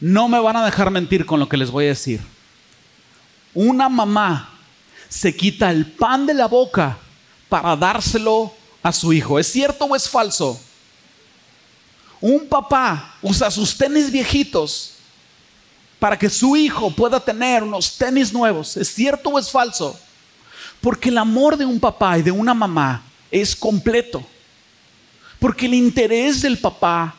No 0.00 0.26
me 0.26 0.40
van 0.40 0.56
a 0.56 0.64
dejar 0.64 0.90
mentir 0.90 1.24
con 1.24 1.38
lo 1.38 1.48
que 1.48 1.56
les 1.56 1.70
voy 1.70 1.84
a 1.84 1.90
decir. 1.90 2.20
Una 3.54 3.88
mamá 3.88 4.58
se 5.08 5.36
quita 5.36 5.70
el 5.70 5.86
pan 5.86 6.26
de 6.26 6.34
la 6.34 6.48
boca 6.48 6.98
para 7.48 7.76
dárselo 7.76 8.60
a 8.82 8.92
su 8.92 9.12
hijo. 9.12 9.38
¿Es 9.38 9.46
cierto 9.46 9.84
o 9.84 9.94
es 9.94 10.08
falso? 10.08 10.60
Un 12.20 12.46
papá 12.46 13.16
usa 13.20 13.50
sus 13.50 13.76
tenis 13.76 14.10
viejitos 14.10 14.92
para 15.98 16.18
que 16.18 16.28
su 16.28 16.56
hijo 16.56 16.90
pueda 16.90 17.20
tener 17.20 17.62
unos 17.62 17.96
tenis 17.96 18.32
nuevos. 18.32 18.76
¿Es 18.76 18.88
cierto 18.92 19.30
o 19.30 19.38
es 19.38 19.50
falso? 19.50 19.98
Porque 20.80 21.10
el 21.10 21.18
amor 21.18 21.56
de 21.56 21.64
un 21.64 21.78
papá 21.78 22.18
y 22.18 22.22
de 22.22 22.32
una 22.32 22.54
mamá 22.54 23.02
es 23.30 23.54
completo. 23.54 24.24
Porque 25.38 25.66
el 25.66 25.74
interés 25.74 26.42
del 26.42 26.58
papá 26.58 27.14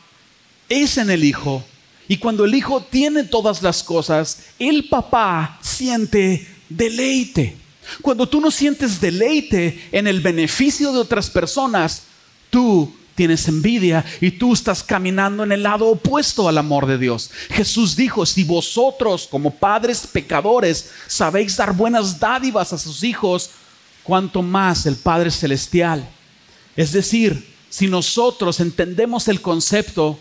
es 0.68 0.98
en 0.98 1.10
el 1.10 1.24
hijo. 1.24 1.64
Y 2.08 2.18
cuando 2.18 2.44
el 2.44 2.54
hijo 2.54 2.82
tiene 2.82 3.24
todas 3.24 3.62
las 3.62 3.82
cosas, 3.82 4.40
el 4.58 4.88
papá 4.88 5.58
siente 5.62 6.46
deleite. 6.68 7.56
Cuando 8.02 8.28
tú 8.28 8.40
no 8.40 8.50
sientes 8.50 9.00
deleite 9.00 9.88
en 9.92 10.06
el 10.06 10.20
beneficio 10.20 10.92
de 10.92 10.98
otras 10.98 11.30
personas, 11.30 12.02
tú 12.50 12.92
tienes 13.14 13.46
envidia 13.48 14.04
y 14.20 14.32
tú 14.32 14.52
estás 14.52 14.82
caminando 14.82 15.44
en 15.44 15.52
el 15.52 15.62
lado 15.62 15.86
opuesto 15.86 16.48
al 16.48 16.58
amor 16.58 16.86
de 16.86 16.98
Dios. 16.98 17.30
Jesús 17.50 17.96
dijo, 17.96 18.26
si 18.26 18.44
vosotros 18.44 19.28
como 19.30 19.52
padres 19.52 20.06
pecadores 20.06 20.90
sabéis 21.06 21.56
dar 21.56 21.74
buenas 21.74 22.18
dádivas 22.18 22.72
a 22.72 22.78
sus 22.78 23.04
hijos, 23.04 23.50
cuanto 24.02 24.42
más 24.42 24.86
el 24.86 24.96
Padre 24.96 25.30
Celestial. 25.30 26.08
Es 26.76 26.92
decir, 26.92 27.54
si 27.70 27.88
nosotros 27.88 28.60
entendemos 28.60 29.28
el 29.28 29.40
concepto, 29.40 30.18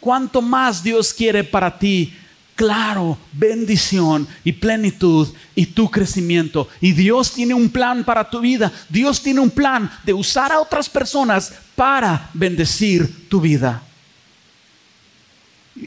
cuánto 0.00 0.40
más 0.40 0.82
Dios 0.82 1.12
quiere 1.12 1.44
para 1.44 1.78
ti 1.78 2.16
claro, 2.58 3.16
bendición 3.32 4.26
y 4.42 4.50
plenitud 4.50 5.28
y 5.54 5.64
tu 5.64 5.88
crecimiento. 5.88 6.68
Y 6.80 6.90
Dios 6.90 7.30
tiene 7.30 7.54
un 7.54 7.70
plan 7.70 8.02
para 8.02 8.28
tu 8.28 8.40
vida. 8.40 8.72
Dios 8.88 9.22
tiene 9.22 9.38
un 9.38 9.50
plan 9.50 9.88
de 10.04 10.12
usar 10.12 10.50
a 10.50 10.58
otras 10.58 10.88
personas 10.88 11.52
para 11.76 12.28
bendecir 12.34 13.28
tu 13.28 13.40
vida. 13.40 13.80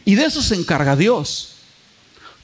Y 0.05 0.15
de 0.15 0.23
eso 0.23 0.41
se 0.41 0.55
encarga 0.55 0.95
Dios. 0.95 1.57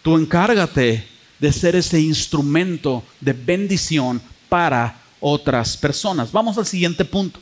Tú 0.01 0.17
encárgate 0.17 1.07
de 1.39 1.53
ser 1.53 1.77
ese 1.77 1.97
instrumento 2.01 3.05
de 3.21 3.31
bendición 3.31 4.21
para 4.49 4.99
otras 5.21 5.77
personas. 5.77 6.33
Vamos 6.33 6.57
al 6.57 6.65
siguiente 6.65 7.05
punto. 7.05 7.39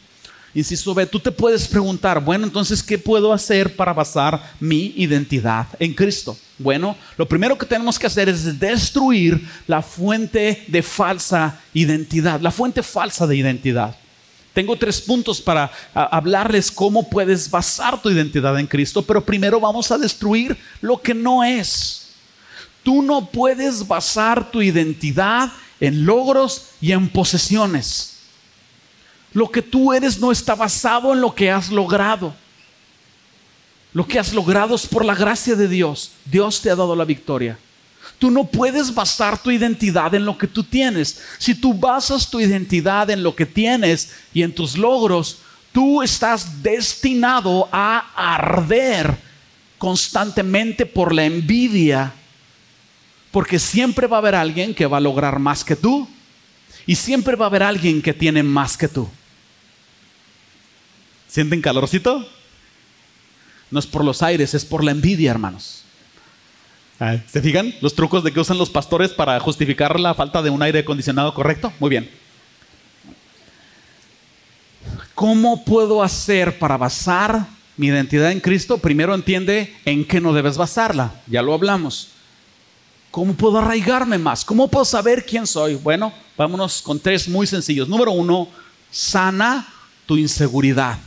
Inciso 0.53 0.93
B, 0.93 1.07
tú 1.07 1.19
te 1.19 1.31
puedes 1.31 1.67
preguntar, 1.67 2.23
bueno, 2.23 2.45
entonces, 2.45 2.83
¿qué 2.83 2.99
puedo 2.99 3.33
hacer 3.33 3.75
para 3.75 3.91
basar 3.91 4.53
mi 4.59 4.93
identidad 4.95 5.67
en 5.79 5.91
Cristo? 5.95 6.37
Bueno, 6.57 6.95
lo 7.17 7.27
primero 7.27 7.57
que 7.57 7.65
tenemos 7.65 7.99
que 7.99 8.07
hacer 8.07 8.29
es 8.29 8.59
destruir 8.59 9.45
la 9.67 9.81
fuente 9.81 10.63
de 10.67 10.81
falsa 10.81 11.59
identidad, 11.73 12.39
la 12.39 12.51
fuente 12.51 12.81
falsa 12.81 13.27
de 13.27 13.35
identidad. 13.35 13.95
Tengo 14.53 14.77
tres 14.77 15.01
puntos 15.01 15.41
para 15.41 15.69
hablarles 15.93 16.71
cómo 16.71 17.09
puedes 17.09 17.51
basar 17.51 18.01
tu 18.01 18.09
identidad 18.09 18.57
en 18.57 18.67
Cristo, 18.67 19.01
pero 19.01 19.25
primero 19.25 19.59
vamos 19.59 19.91
a 19.91 19.97
destruir 19.97 20.57
lo 20.79 21.01
que 21.01 21.13
no 21.13 21.43
es. 21.43 22.13
Tú 22.81 23.01
no 23.01 23.25
puedes 23.29 23.85
basar 23.85 24.49
tu 24.49 24.61
identidad 24.61 25.51
en 25.81 26.05
logros 26.05 26.67
y 26.79 26.93
en 26.93 27.09
posesiones. 27.09 28.19
Lo 29.33 29.51
que 29.51 29.61
tú 29.61 29.91
eres 29.91 30.17
no 30.19 30.31
está 30.31 30.55
basado 30.55 31.11
en 31.11 31.19
lo 31.19 31.35
que 31.35 31.51
has 31.51 31.69
logrado. 31.69 32.33
Lo 33.95 34.05
que 34.05 34.19
has 34.19 34.33
logrado 34.33 34.75
es 34.75 34.85
por 34.85 35.05
la 35.05 35.15
gracia 35.15 35.55
de 35.55 35.69
Dios. 35.69 36.11
Dios 36.25 36.59
te 36.59 36.69
ha 36.69 36.75
dado 36.75 36.97
la 36.97 37.05
victoria. 37.05 37.57
Tú 38.19 38.29
no 38.29 38.43
puedes 38.43 38.93
basar 38.93 39.41
tu 39.41 39.51
identidad 39.51 40.13
en 40.13 40.25
lo 40.25 40.37
que 40.37 40.47
tú 40.47 40.65
tienes. 40.65 41.21
Si 41.37 41.55
tú 41.55 41.73
basas 41.73 42.29
tu 42.29 42.41
identidad 42.41 43.09
en 43.09 43.23
lo 43.23 43.33
que 43.33 43.45
tienes 43.45 44.11
y 44.33 44.43
en 44.43 44.53
tus 44.53 44.77
logros, 44.77 45.37
tú 45.71 46.03
estás 46.03 46.61
destinado 46.61 47.69
a 47.71 48.11
arder 48.17 49.15
constantemente 49.77 50.85
por 50.85 51.13
la 51.13 51.23
envidia. 51.23 52.11
Porque 53.31 53.59
siempre 53.59 54.07
va 54.07 54.17
a 54.17 54.19
haber 54.19 54.35
alguien 54.35 54.75
que 54.75 54.87
va 54.87 54.97
a 54.97 54.99
lograr 54.99 55.39
más 55.39 55.63
que 55.63 55.77
tú. 55.77 56.05
Y 56.85 56.95
siempre 56.95 57.37
va 57.37 57.45
a 57.45 57.47
haber 57.47 57.63
alguien 57.63 58.01
que 58.01 58.13
tiene 58.13 58.43
más 58.43 58.75
que 58.75 58.89
tú. 58.89 59.07
¿Sienten 61.29 61.61
calorcito? 61.61 62.27
No 63.71 63.79
es 63.79 63.87
por 63.87 64.03
los 64.03 64.21
aires, 64.21 64.53
es 64.53 64.65
por 64.65 64.83
la 64.83 64.91
envidia, 64.91 65.31
hermanos. 65.31 65.83
Ah, 66.99 67.17
¿Se 67.27 67.41
fijan 67.41 67.73
los 67.81 67.93
trucos 67.93 68.23
de 68.23 68.31
que 68.31 68.39
usan 68.39 68.57
los 68.57 68.69
pastores 68.69 69.11
para 69.11 69.39
justificar 69.39 69.99
la 69.99 70.13
falta 70.13 70.41
de 70.41 70.49
un 70.49 70.61
aire 70.61 70.79
acondicionado 70.79 71.33
correcto? 71.33 71.73
Muy 71.79 71.89
bien. 71.89 72.09
¿Cómo 75.13 75.65
puedo 75.65 76.03
hacer 76.03 76.57
para 76.57 76.77
basar 76.77 77.47
mi 77.75 77.87
identidad 77.87 78.31
en 78.31 78.39
Cristo? 78.39 78.77
Primero 78.77 79.13
entiende 79.13 79.75
en 79.83 80.05
qué 80.05 80.21
no 80.21 80.33
debes 80.33 80.57
basarla. 80.57 81.21
Ya 81.27 81.41
lo 81.41 81.53
hablamos. 81.53 82.09
¿Cómo 83.11 83.33
puedo 83.33 83.59
arraigarme 83.59 84.17
más? 84.17 84.43
¿Cómo 84.43 84.69
puedo 84.69 84.85
saber 84.85 85.25
quién 85.25 85.47
soy? 85.47 85.75
Bueno, 85.75 86.13
vámonos 86.37 86.81
con 86.81 86.99
tres 86.99 87.27
muy 87.27 87.47
sencillos. 87.47 87.87
Número 87.87 88.11
uno, 88.11 88.49
sana 88.91 89.67
tu 90.05 90.17
inseguridad. 90.17 90.97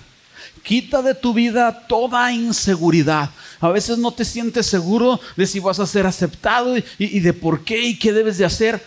Quita 0.63 1.03
de 1.03 1.15
tu 1.15 1.35
vida 1.35 1.87
toda 1.87 2.33
inseguridad. 2.33 3.31
A 3.61 3.69
veces 3.69 3.99
no 3.99 4.13
te 4.13 4.25
sientes 4.25 4.67
seguro 4.67 5.21
de 5.37 5.47
si 5.47 5.59
vas 5.59 5.81
a 5.81 5.87
ser 5.87 6.07
aceptado 6.07 6.77
y, 6.99 7.21
de 7.21 7.33
por 7.33 7.65
qué 7.65 7.81
y 7.81 7.99
qué 7.99 8.13
debes 8.13 8.39
de 8.39 8.45
hacer. 8.45 8.83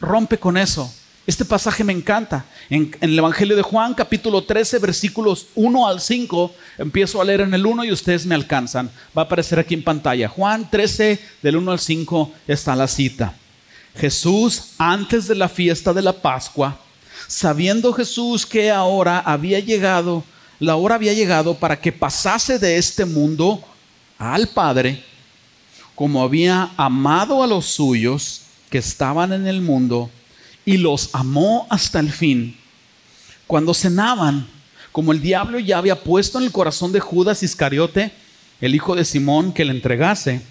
Rompe 0.00 0.38
con 0.38 0.56
eso. 0.56 0.92
Este 1.26 1.44
pasaje 1.44 1.84
me 1.84 1.92
encanta. 1.92 2.44
En, 2.70 2.96
el 3.00 3.18
Evangelio 3.18 3.54
de 3.54 3.62
Juan, 3.62 3.94
capítulo 3.94 4.42
13, 4.42 4.78
versículos 4.78 5.48
1 5.54 5.86
al 5.86 6.00
5, 6.00 6.54
empiezo 6.78 7.20
a 7.20 7.24
leer 7.24 7.42
en 7.42 7.54
el 7.54 7.66
1 7.66 7.84
y 7.84 7.92
ustedes 7.92 8.24
me 8.26 8.34
alcanzan. 8.34 8.90
Va 9.16 9.22
a 9.22 9.24
aparecer 9.26 9.58
aquí 9.58 9.74
en 9.74 9.84
pantalla. 9.84 10.28
Juan 10.28 10.70
13, 10.70 11.20
del 11.42 11.56
1 11.56 11.72
al 11.72 11.78
5, 11.78 12.32
está 12.48 12.74
la 12.74 12.88
cita. 12.88 13.34
Jesús, 13.94 14.72
antes 14.78 15.28
de 15.28 15.34
la 15.34 15.48
fiesta 15.48 15.92
de 15.92 16.02
la 16.02 16.14
Pascua, 16.14 16.78
sabiendo 17.26 17.92
Jesús 17.92 18.46
que 18.46 18.70
ahora 18.70 19.20
había 19.20 19.60
llegado 19.60 20.24
la 20.60 20.76
hora 20.76 20.94
había 20.96 21.14
llegado 21.14 21.54
para 21.54 21.80
que 21.80 21.90
pasase 21.90 22.58
de 22.58 22.76
este 22.76 23.06
mundo 23.06 23.64
al 24.18 24.48
Padre, 24.48 25.02
como 25.94 26.22
había 26.22 26.70
amado 26.76 27.42
a 27.42 27.46
los 27.46 27.64
suyos 27.66 28.42
que 28.68 28.78
estaban 28.78 29.32
en 29.32 29.46
el 29.46 29.62
mundo, 29.62 30.10
y 30.66 30.76
los 30.76 31.08
amó 31.14 31.66
hasta 31.70 31.98
el 31.98 32.12
fin. 32.12 32.56
Cuando 33.46 33.72
cenaban, 33.72 34.46
como 34.92 35.12
el 35.12 35.22
diablo 35.22 35.58
ya 35.58 35.78
había 35.78 36.04
puesto 36.04 36.38
en 36.38 36.44
el 36.44 36.52
corazón 36.52 36.92
de 36.92 37.00
Judas 37.00 37.42
Iscariote, 37.42 38.12
el 38.60 38.74
hijo 38.74 38.94
de 38.94 39.06
Simón, 39.06 39.54
que 39.54 39.64
le 39.64 39.72
entregase, 39.72 40.42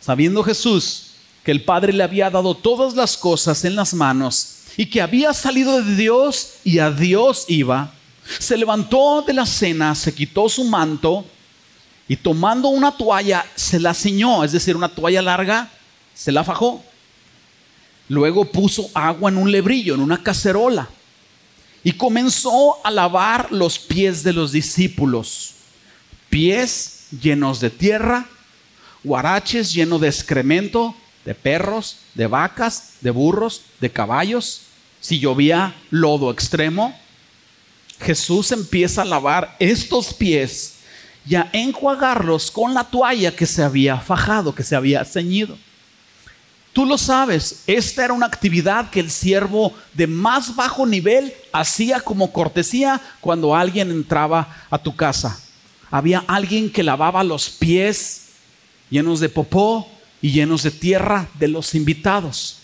sabiendo 0.00 0.42
Jesús 0.42 1.10
que 1.44 1.50
el 1.50 1.62
Padre 1.62 1.92
le 1.92 2.02
había 2.02 2.30
dado 2.30 2.54
todas 2.54 2.94
las 2.94 3.18
cosas 3.18 3.66
en 3.66 3.76
las 3.76 3.92
manos 3.92 4.60
y 4.78 4.86
que 4.86 5.02
había 5.02 5.34
salido 5.34 5.82
de 5.82 5.94
Dios 5.94 6.54
y 6.64 6.78
a 6.78 6.90
Dios 6.90 7.44
iba, 7.48 7.92
se 8.38 8.56
levantó 8.56 9.22
de 9.22 9.32
la 9.32 9.46
cena, 9.46 9.94
se 9.94 10.14
quitó 10.14 10.48
su 10.48 10.64
manto 10.64 11.24
y 12.08 12.16
tomando 12.16 12.68
una 12.68 12.92
toalla 12.92 13.44
se 13.54 13.80
la 13.80 13.94
ciñó, 13.94 14.44
es 14.44 14.52
decir, 14.52 14.76
una 14.76 14.88
toalla 14.88 15.22
larga, 15.22 15.70
se 16.14 16.32
la 16.32 16.44
fajó. 16.44 16.84
Luego 18.08 18.44
puso 18.44 18.90
agua 18.94 19.30
en 19.30 19.38
un 19.38 19.50
lebrillo, 19.50 19.94
en 19.94 20.00
una 20.00 20.22
cacerola, 20.22 20.88
y 21.82 21.92
comenzó 21.92 22.84
a 22.84 22.90
lavar 22.90 23.50
los 23.52 23.78
pies 23.78 24.22
de 24.22 24.32
los 24.32 24.52
discípulos. 24.52 25.54
Pies 26.28 27.06
llenos 27.22 27.60
de 27.60 27.70
tierra, 27.70 28.26
guaraches 29.02 29.72
llenos 29.72 30.00
de 30.00 30.08
excremento, 30.08 30.94
de 31.24 31.34
perros, 31.34 31.98
de 32.14 32.26
vacas, 32.26 32.94
de 33.00 33.10
burros, 33.10 33.62
de 33.80 33.90
caballos. 33.90 34.62
Si 35.00 35.18
llovía 35.18 35.74
lodo 35.90 36.30
extremo, 36.30 36.98
Jesús 38.00 38.52
empieza 38.52 39.02
a 39.02 39.06
lavar 39.06 39.56
estos 39.58 40.12
pies 40.12 40.74
y 41.26 41.36
a 41.36 41.48
enjuagarlos 41.52 42.50
con 42.50 42.74
la 42.74 42.84
toalla 42.84 43.34
que 43.34 43.46
se 43.46 43.62
había 43.62 43.98
fajado, 43.98 44.54
que 44.54 44.62
se 44.62 44.76
había 44.76 45.04
ceñido. 45.04 45.56
Tú 46.72 46.84
lo 46.84 46.98
sabes, 46.98 47.62
esta 47.68 48.04
era 48.04 48.12
una 48.12 48.26
actividad 48.26 48.90
que 48.90 48.98
el 48.98 49.10
siervo 49.10 49.72
de 49.92 50.08
más 50.08 50.56
bajo 50.56 50.84
nivel 50.84 51.32
hacía 51.52 52.00
como 52.00 52.32
cortesía 52.32 53.00
cuando 53.20 53.54
alguien 53.54 53.92
entraba 53.92 54.66
a 54.68 54.78
tu 54.78 54.96
casa. 54.96 55.40
Había 55.88 56.24
alguien 56.26 56.70
que 56.70 56.82
lavaba 56.82 57.22
los 57.22 57.48
pies 57.48 58.22
llenos 58.90 59.20
de 59.20 59.28
popó 59.28 59.88
y 60.20 60.32
llenos 60.32 60.64
de 60.64 60.72
tierra 60.72 61.28
de 61.38 61.46
los 61.46 61.76
invitados. 61.76 62.58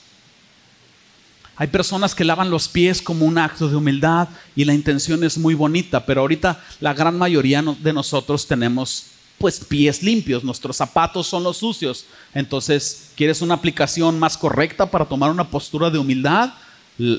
Hay 1.60 1.66
personas 1.66 2.14
que 2.14 2.24
lavan 2.24 2.48
los 2.48 2.68
pies 2.68 3.02
como 3.02 3.26
un 3.26 3.36
acto 3.36 3.68
de 3.68 3.76
humildad 3.76 4.30
y 4.56 4.64
la 4.64 4.72
intención 4.72 5.22
es 5.24 5.36
muy 5.36 5.52
bonita, 5.52 6.06
pero 6.06 6.22
ahorita 6.22 6.58
la 6.80 6.94
gran 6.94 7.18
mayoría 7.18 7.62
de 7.62 7.92
nosotros 7.92 8.46
tenemos 8.46 9.08
pues 9.36 9.60
pies 9.60 10.02
limpios, 10.02 10.42
nuestros 10.42 10.78
zapatos 10.78 11.26
son 11.26 11.44
los 11.44 11.58
sucios. 11.58 12.06
Entonces, 12.32 13.10
¿quieres 13.14 13.42
una 13.42 13.52
aplicación 13.52 14.18
más 14.18 14.38
correcta 14.38 14.90
para 14.90 15.04
tomar 15.04 15.30
una 15.30 15.50
postura 15.50 15.90
de 15.90 15.98
humildad? 15.98 16.54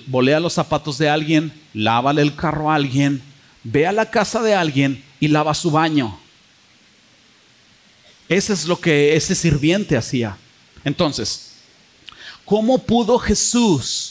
Volea 0.07 0.39
los 0.39 0.53
zapatos 0.53 0.97
de 0.97 1.07
alguien, 1.07 1.53
lávale 1.75 2.23
el 2.23 2.35
carro 2.35 2.71
a 2.71 2.75
alguien, 2.75 3.21
ve 3.63 3.85
a 3.85 3.91
la 3.91 4.09
casa 4.09 4.41
de 4.41 4.55
alguien 4.55 5.03
y 5.19 5.27
lava 5.27 5.53
su 5.53 5.69
baño. 5.69 6.19
Ese 8.27 8.53
es 8.53 8.65
lo 8.65 8.79
que 8.81 9.15
ese 9.15 9.35
sirviente 9.35 9.95
hacía. 9.95 10.35
Entonces, 10.83 11.51
¿cómo 12.43 12.79
pudo 12.79 13.19
Jesús 13.19 14.10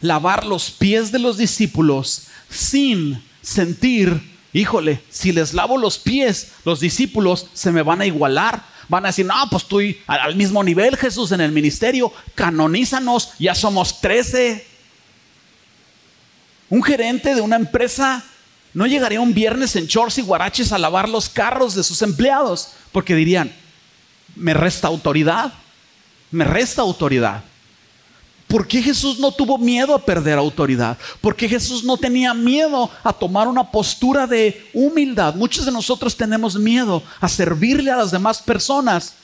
lavar 0.00 0.46
los 0.46 0.70
pies 0.70 1.12
de 1.12 1.18
los 1.18 1.36
discípulos 1.36 2.28
sin 2.48 3.22
sentir, 3.42 4.20
híjole, 4.52 5.02
si 5.10 5.32
les 5.32 5.54
lavo 5.54 5.78
los 5.78 5.98
pies, 5.98 6.52
los 6.64 6.80
discípulos 6.80 7.46
se 7.52 7.72
me 7.72 7.82
van 7.82 8.00
a 8.00 8.06
igualar. 8.06 8.64
Van 8.88 9.04
a 9.04 9.08
decir, 9.08 9.24
no, 9.24 9.34
pues 9.50 9.62
estoy 9.62 10.00
al 10.08 10.34
mismo 10.34 10.64
nivel, 10.64 10.96
Jesús, 10.96 11.30
en 11.30 11.40
el 11.40 11.52
ministerio, 11.52 12.12
canonízanos, 12.34 13.30
ya 13.38 13.54
somos 13.54 14.00
trece. 14.00 14.66
Un 16.68 16.82
gerente 16.82 17.34
de 17.36 17.40
una 17.40 17.54
empresa 17.54 18.24
no 18.74 18.86
llegaría 18.86 19.20
un 19.20 19.32
viernes 19.32 19.76
en 19.76 19.86
shorts 19.86 20.18
y 20.18 20.22
guaraches 20.22 20.72
a 20.72 20.78
lavar 20.78 21.08
los 21.08 21.28
carros 21.28 21.74
de 21.74 21.84
sus 21.84 22.02
empleados, 22.02 22.72
porque 22.90 23.14
dirían, 23.14 23.52
me 24.34 24.54
resta 24.54 24.88
autoridad, 24.88 25.52
me 26.32 26.44
resta 26.44 26.82
autoridad. 26.82 27.44
¿Por 28.50 28.66
qué 28.66 28.82
Jesús 28.82 29.20
no 29.20 29.30
tuvo 29.30 29.58
miedo 29.58 29.94
a 29.94 30.04
perder 30.04 30.36
autoridad? 30.36 30.98
¿Por 31.20 31.36
qué 31.36 31.48
Jesús 31.48 31.84
no 31.84 31.96
tenía 31.96 32.34
miedo 32.34 32.90
a 33.04 33.12
tomar 33.12 33.46
una 33.46 33.70
postura 33.70 34.26
de 34.26 34.68
humildad? 34.74 35.36
Muchos 35.36 35.64
de 35.64 35.70
nosotros 35.70 36.16
tenemos 36.16 36.56
miedo 36.56 37.00
a 37.20 37.28
servirle 37.28 37.92
a 37.92 37.96
las 37.96 38.10
demás 38.10 38.42
personas, 38.42 39.14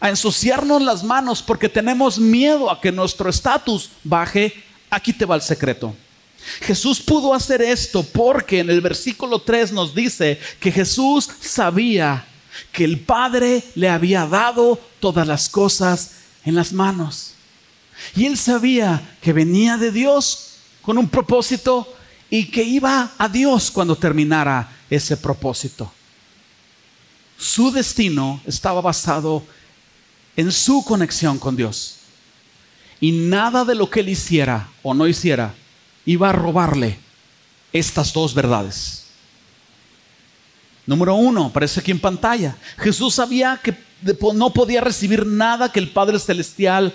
a 0.00 0.08
ensuciarnos 0.08 0.82
las 0.82 1.04
manos 1.04 1.42
porque 1.42 1.68
tenemos 1.68 2.18
miedo 2.18 2.72
a 2.72 2.80
que 2.80 2.90
nuestro 2.90 3.30
estatus 3.30 3.90
baje. 4.02 4.52
Aquí 4.90 5.12
te 5.12 5.24
va 5.24 5.36
el 5.36 5.42
secreto. 5.42 5.94
Jesús 6.62 7.00
pudo 7.00 7.32
hacer 7.32 7.62
esto 7.62 8.02
porque 8.02 8.58
en 8.58 8.70
el 8.70 8.80
versículo 8.80 9.38
3 9.38 9.70
nos 9.70 9.94
dice 9.94 10.40
que 10.58 10.72
Jesús 10.72 11.28
sabía 11.40 12.26
que 12.72 12.82
el 12.82 12.98
Padre 12.98 13.62
le 13.76 13.88
había 13.88 14.26
dado 14.26 14.80
todas 14.98 15.24
las 15.24 15.48
cosas 15.48 16.16
en 16.44 16.56
las 16.56 16.72
manos. 16.72 17.31
Y 18.14 18.26
él 18.26 18.36
sabía 18.36 19.16
que 19.20 19.32
venía 19.32 19.76
de 19.76 19.90
Dios 19.90 20.56
con 20.82 20.98
un 20.98 21.08
propósito 21.08 21.86
y 22.30 22.46
que 22.46 22.62
iba 22.62 23.12
a 23.18 23.28
Dios 23.28 23.70
cuando 23.70 23.96
terminara 23.96 24.70
ese 24.88 25.16
propósito. 25.16 25.92
Su 27.36 27.70
destino 27.70 28.40
estaba 28.46 28.80
basado 28.80 29.42
en 30.36 30.52
su 30.52 30.84
conexión 30.84 31.38
con 31.38 31.56
Dios. 31.56 31.98
Y 33.00 33.12
nada 33.12 33.64
de 33.64 33.74
lo 33.74 33.90
que 33.90 34.00
él 34.00 34.08
hiciera 34.08 34.68
o 34.82 34.94
no 34.94 35.06
hiciera 35.06 35.54
iba 36.04 36.30
a 36.30 36.32
robarle 36.32 36.98
estas 37.72 38.12
dos 38.12 38.34
verdades. 38.34 39.04
Número 40.86 41.14
uno, 41.14 41.46
aparece 41.46 41.80
aquí 41.80 41.90
en 41.90 42.00
pantalla. 42.00 42.56
Jesús 42.78 43.14
sabía 43.14 43.60
que 43.62 43.76
no 44.34 44.52
podía 44.52 44.80
recibir 44.80 45.26
nada 45.26 45.70
que 45.70 45.80
el 45.80 45.90
Padre 45.90 46.18
Celestial 46.18 46.92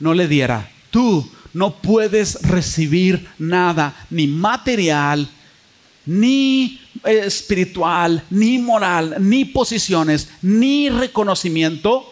no 0.00 0.14
le 0.14 0.28
diera. 0.28 0.70
Tú 0.90 1.28
no 1.52 1.74
puedes 1.74 2.42
recibir 2.42 3.28
nada, 3.38 3.94
ni 4.10 4.26
material, 4.26 5.28
ni 6.06 6.80
espiritual, 7.04 8.24
ni 8.30 8.58
moral, 8.58 9.16
ni 9.20 9.44
posiciones, 9.44 10.28
ni 10.42 10.88
reconocimiento. 10.88 12.10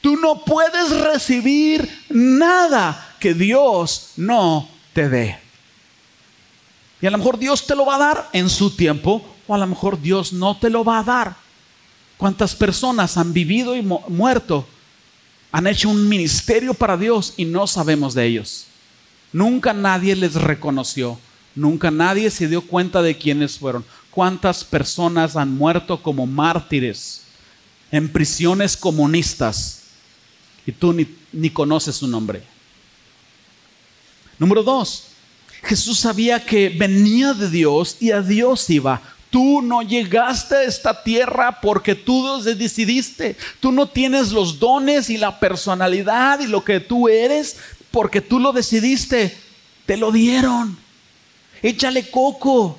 Tú 0.00 0.16
no 0.16 0.44
puedes 0.44 0.90
recibir 0.90 1.88
nada 2.08 3.16
que 3.20 3.34
Dios 3.34 4.12
no 4.16 4.68
te 4.92 5.08
dé. 5.08 5.38
Y 7.02 7.06
a 7.06 7.10
lo 7.10 7.18
mejor 7.18 7.38
Dios 7.38 7.66
te 7.66 7.74
lo 7.74 7.86
va 7.86 7.96
a 7.96 7.98
dar 7.98 8.28
en 8.32 8.48
su 8.50 8.70
tiempo, 8.76 9.22
o 9.46 9.54
a 9.54 9.58
lo 9.58 9.66
mejor 9.66 10.00
Dios 10.00 10.32
no 10.32 10.56
te 10.56 10.70
lo 10.70 10.84
va 10.84 10.98
a 10.98 11.04
dar. 11.04 11.36
¿Cuántas 12.16 12.54
personas 12.54 13.16
han 13.16 13.32
vivido 13.32 13.74
y 13.74 13.82
muerto? 13.82 14.66
Han 15.52 15.66
hecho 15.66 15.88
un 15.88 16.08
ministerio 16.08 16.74
para 16.74 16.96
Dios 16.96 17.34
y 17.36 17.44
no 17.44 17.66
sabemos 17.66 18.14
de 18.14 18.26
ellos. 18.26 18.66
Nunca 19.32 19.72
nadie 19.72 20.14
les 20.16 20.34
reconoció. 20.34 21.18
Nunca 21.54 21.90
nadie 21.90 22.30
se 22.30 22.48
dio 22.48 22.62
cuenta 22.62 23.02
de 23.02 23.16
quiénes 23.16 23.58
fueron. 23.58 23.84
¿Cuántas 24.10 24.64
personas 24.64 25.36
han 25.36 25.56
muerto 25.56 26.02
como 26.02 26.26
mártires 26.26 27.22
en 27.90 28.08
prisiones 28.08 28.76
comunistas? 28.76 29.82
Y 30.66 30.72
tú 30.72 30.92
ni, 30.92 31.06
ni 31.32 31.50
conoces 31.50 31.96
su 31.96 32.06
nombre. 32.06 32.42
Número 34.38 34.62
dos, 34.62 35.08
Jesús 35.62 35.98
sabía 35.98 36.44
que 36.44 36.70
venía 36.70 37.34
de 37.34 37.50
Dios 37.50 37.96
y 38.00 38.12
a 38.12 38.22
Dios 38.22 38.68
iba. 38.70 39.02
Tú 39.30 39.62
no 39.62 39.82
llegaste 39.82 40.56
a 40.56 40.62
esta 40.64 41.04
tierra 41.04 41.60
porque 41.60 41.94
tú 41.94 42.42
decidiste. 42.42 43.36
Tú 43.60 43.70
no 43.70 43.88
tienes 43.88 44.32
los 44.32 44.58
dones 44.58 45.08
y 45.08 45.16
la 45.16 45.38
personalidad 45.38 46.40
y 46.40 46.48
lo 46.48 46.64
que 46.64 46.80
tú 46.80 47.08
eres 47.08 47.56
porque 47.92 48.20
tú 48.20 48.40
lo 48.40 48.52
decidiste. 48.52 49.36
Te 49.86 49.96
lo 49.96 50.10
dieron. 50.10 50.76
Échale 51.62 52.10
coco. 52.10 52.76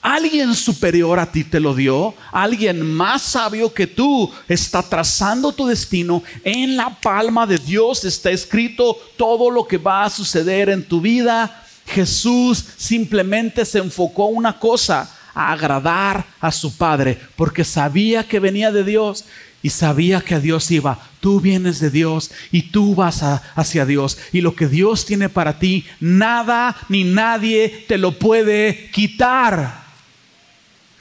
Alguien 0.00 0.54
superior 0.54 1.18
a 1.18 1.30
ti 1.30 1.42
te 1.42 1.58
lo 1.58 1.74
dio. 1.74 2.14
Alguien 2.30 2.82
más 2.82 3.22
sabio 3.22 3.74
que 3.74 3.88
tú 3.88 4.30
está 4.46 4.82
trazando 4.82 5.52
tu 5.52 5.66
destino. 5.66 6.22
En 6.44 6.76
la 6.76 6.90
palma 6.90 7.44
de 7.44 7.58
Dios 7.58 8.04
está 8.04 8.30
escrito 8.30 8.96
todo 9.16 9.50
lo 9.50 9.66
que 9.66 9.78
va 9.78 10.04
a 10.04 10.10
suceder 10.10 10.68
en 10.68 10.86
tu 10.86 11.00
vida. 11.00 11.64
Jesús 11.86 12.64
simplemente 12.76 13.64
se 13.64 13.78
enfocó 13.78 14.26
una 14.26 14.60
cosa 14.60 15.10
agradar 15.34 16.26
a 16.40 16.52
su 16.52 16.76
Padre, 16.76 17.18
porque 17.36 17.64
sabía 17.64 18.26
que 18.26 18.40
venía 18.40 18.72
de 18.72 18.84
Dios 18.84 19.24
y 19.62 19.70
sabía 19.70 20.20
que 20.20 20.34
a 20.34 20.40
Dios 20.40 20.70
iba. 20.70 20.98
Tú 21.20 21.40
vienes 21.40 21.78
de 21.78 21.90
Dios 21.90 22.32
y 22.50 22.62
tú 22.62 22.94
vas 22.94 23.22
hacia 23.22 23.86
Dios. 23.86 24.18
Y 24.32 24.40
lo 24.40 24.56
que 24.56 24.66
Dios 24.66 25.06
tiene 25.06 25.28
para 25.28 25.58
ti, 25.58 25.86
nada 26.00 26.76
ni 26.88 27.04
nadie 27.04 27.84
te 27.86 27.96
lo 27.96 28.18
puede 28.18 28.90
quitar. 28.90 29.82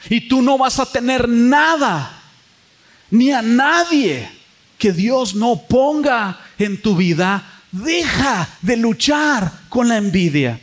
Y 0.10 0.28
tú 0.28 0.42
no 0.42 0.58
vas 0.58 0.80
a 0.80 0.86
tener 0.86 1.28
nada, 1.28 2.22
ni 3.10 3.32
a 3.32 3.42
nadie 3.42 4.30
que 4.78 4.94
Dios 4.94 5.36
no 5.36 5.62
ponga 5.68 6.40
en 6.58 6.82
tu 6.82 6.96
vida. 6.96 7.62
Deja 7.72 8.48
de 8.62 8.78
luchar 8.78 9.52
con 9.70 9.88
la 9.88 9.98
envidia. 9.98 10.60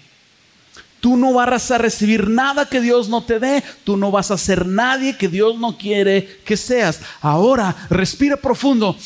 Tú 1.01 1.17
no 1.17 1.33
vas 1.33 1.71
a 1.71 1.79
recibir 1.79 2.29
nada 2.29 2.67
que 2.67 2.81
Dios 2.81 3.09
no 3.09 3.23
te 3.23 3.39
dé. 3.39 3.63
Tú 3.85 3.97
no 3.97 4.11
vas 4.11 4.31
a 4.31 4.39
ser 4.39 4.67
nadie 4.67 5.17
que 5.17 5.29
Dios 5.29 5.59
no 5.59 5.79
quiere 5.79 6.41
que 6.45 6.57
seas. 6.57 7.01
Ahora, 7.21 7.75
respira 7.89 8.37
profundo. 8.37 8.97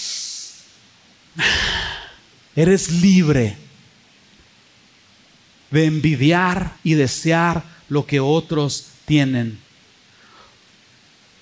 Eres 2.57 2.91
libre 2.91 3.57
de 5.71 5.87
envidiar 5.87 6.77
y 6.83 6.95
desear 6.95 7.65
lo 7.89 8.07
que 8.07 8.21
otros 8.21 8.87
tienen. 9.05 9.59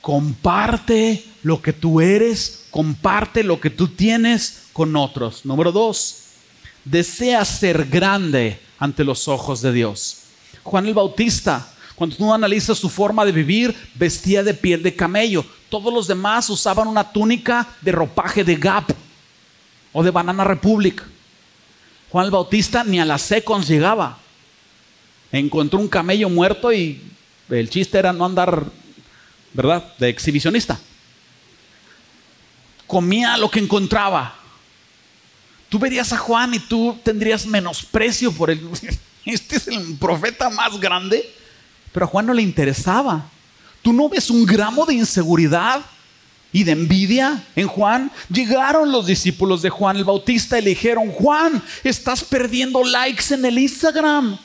Comparte 0.01 1.25
lo 1.43 1.61
que 1.63 1.73
tú 1.73 2.01
eres, 2.01 2.65
comparte 2.71 3.45
lo 3.45 3.61
que 3.61 3.71
tú 3.71 3.89
tienes 3.89 4.65
con 4.73 4.97
otros. 4.97 5.45
Número 5.45 5.73
dos, 5.73 6.23
desea 6.85 7.45
ser 7.45 7.87
grande 7.87 8.61
ante 8.79 9.05
los 9.05 9.29
ojos 9.29 9.61
de 9.61 9.73
Dios. 9.73 10.17
Juan 10.71 10.87
el 10.87 10.95
Bautista, 10.95 11.69
cuando 11.97 12.15
tú 12.15 12.33
analizas 12.33 12.79
su 12.79 12.89
forma 12.89 13.25
de 13.25 13.33
vivir, 13.33 13.75
vestía 13.97 14.45
de 14.45 14.55
piel 14.55 14.85
de 14.85 14.95
camello. 14.95 15.45
Todos 15.69 15.93
los 15.93 16.07
demás 16.07 16.49
usaban 16.49 16.87
una 16.87 17.11
túnica 17.11 17.67
de 17.81 17.91
ropaje 17.91 18.45
de 18.45 18.55
Gap 18.55 18.93
o 19.93 20.05
de 20.05 20.13
Banana 20.13 20.45
Republic. 20.45 21.03
Juan 22.11 22.27
el 22.27 22.31
Bautista 22.31 22.85
ni 22.85 23.01
a 23.01 23.05
las 23.05 23.23
secons 23.23 23.67
llegaba. 23.67 24.19
Encontró 25.33 25.81
un 25.81 25.89
camello 25.89 26.29
muerto 26.29 26.73
y 26.73 27.03
el 27.49 27.69
chiste 27.69 27.99
era 27.99 28.13
no 28.13 28.25
andar, 28.25 28.65
¿verdad?, 29.53 29.93
de 29.99 30.09
exhibicionista. 30.09 30.79
Comía 32.87 33.37
lo 33.37 33.51
que 33.51 33.59
encontraba. 33.59 34.37
Tú 35.69 35.81
verías 35.81 36.13
a 36.13 36.19
Juan 36.19 36.55
y 36.55 36.61
tú 36.61 36.97
tendrías 37.03 37.45
menosprecio 37.45 38.31
por 38.31 38.53
él. 38.53 38.65
Este 39.25 39.57
es 39.57 39.69
el 39.69 39.97
profeta 39.99 40.51
más 40.51 40.79
grande. 40.79 41.29
Pero 41.93 42.07
a 42.07 42.09
Juan 42.09 42.27
no 42.27 42.35
le 42.35 42.43
interesaba. 42.43 43.27
¿Tú 43.83 43.93
no 43.93 44.09
ves 44.09 44.31
un 44.31 44.45
gramo 44.45 44.85
de 44.87 44.95
inseguridad 44.95 45.81
y 46.53 46.65
de 46.65 46.73
envidia 46.73 47.45
en 47.57 47.67
Juan? 47.67 48.11
Llegaron 48.29 48.93
los 48.93 49.07
discípulos 49.07 49.63
de 49.63 49.71
Juan 49.71 49.97
el 49.97 50.05
Bautista 50.05 50.59
y 50.59 50.63
le 50.63 50.71
dijeron, 50.71 51.11
Juan, 51.11 51.63
estás 51.83 52.23
perdiendo 52.23 52.85
likes 52.85 53.33
en 53.35 53.45
el 53.45 53.59
Instagram. 53.59 54.39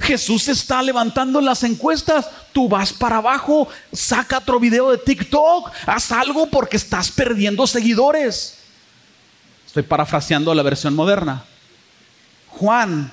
Jesús 0.00 0.48
está 0.48 0.82
levantando 0.82 1.40
las 1.40 1.62
encuestas. 1.62 2.28
Tú 2.52 2.68
vas 2.68 2.92
para 2.92 3.16
abajo, 3.16 3.68
saca 3.92 4.38
otro 4.38 4.60
video 4.60 4.90
de 4.90 4.98
TikTok, 4.98 5.70
haz 5.86 6.12
algo 6.12 6.46
porque 6.46 6.76
estás 6.76 7.10
perdiendo 7.10 7.66
seguidores. 7.66 8.58
Estoy 9.66 9.82
parafraseando 9.82 10.54
la 10.54 10.62
versión 10.62 10.94
moderna. 10.94 11.44
Juan 12.48 13.12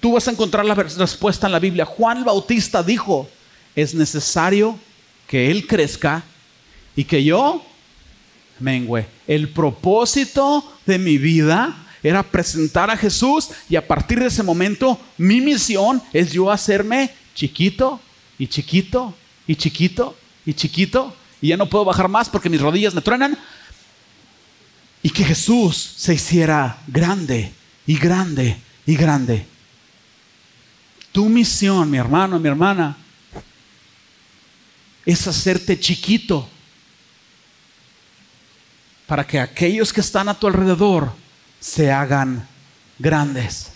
Tú 0.00 0.12
vas 0.12 0.26
a 0.28 0.30
encontrar 0.30 0.64
la 0.64 0.74
respuesta 0.74 1.46
en 1.46 1.52
la 1.52 1.58
Biblia. 1.58 1.84
Juan 1.84 2.24
Bautista 2.24 2.82
dijo, 2.82 3.28
es 3.76 3.94
necesario 3.94 4.78
que 5.26 5.50
Él 5.50 5.66
crezca 5.66 6.22
y 6.96 7.04
que 7.04 7.22
yo 7.22 7.62
mengüe. 8.60 9.06
El 9.26 9.48
propósito 9.50 10.64
de 10.86 10.98
mi 10.98 11.18
vida 11.18 11.76
era 12.02 12.22
presentar 12.22 12.90
a 12.90 12.96
Jesús 12.96 13.48
y 13.68 13.76
a 13.76 13.86
partir 13.86 14.20
de 14.20 14.26
ese 14.26 14.42
momento 14.42 14.98
mi 15.18 15.40
misión 15.40 16.02
es 16.12 16.32
yo 16.32 16.50
hacerme 16.50 17.10
chiquito 17.34 18.00
y 18.38 18.46
chiquito 18.46 19.14
y 19.46 19.56
chiquito 19.56 20.16
y 20.46 20.54
chiquito 20.54 21.14
y 21.40 21.48
ya 21.48 21.56
no 21.56 21.68
puedo 21.68 21.84
bajar 21.84 22.08
más 22.08 22.28
porque 22.28 22.50
mis 22.50 22.60
rodillas 22.60 22.94
me 22.94 23.00
truenan 23.00 23.38
y 25.02 25.10
que 25.10 25.24
Jesús 25.24 25.94
se 25.96 26.14
hiciera 26.14 26.78
grande 26.86 27.52
y 27.86 27.98
grande 27.98 28.56
y 28.86 28.96
grande. 28.96 29.53
Tu 31.14 31.28
misión, 31.28 31.88
mi 31.88 31.96
hermano, 31.96 32.40
mi 32.40 32.48
hermana, 32.48 32.96
es 35.06 35.24
hacerte 35.28 35.78
chiquito 35.78 36.48
para 39.06 39.24
que 39.24 39.38
aquellos 39.38 39.92
que 39.92 40.00
están 40.00 40.28
a 40.28 40.34
tu 40.34 40.48
alrededor 40.48 41.12
se 41.60 41.92
hagan 41.92 42.44
grandes. 42.98 43.68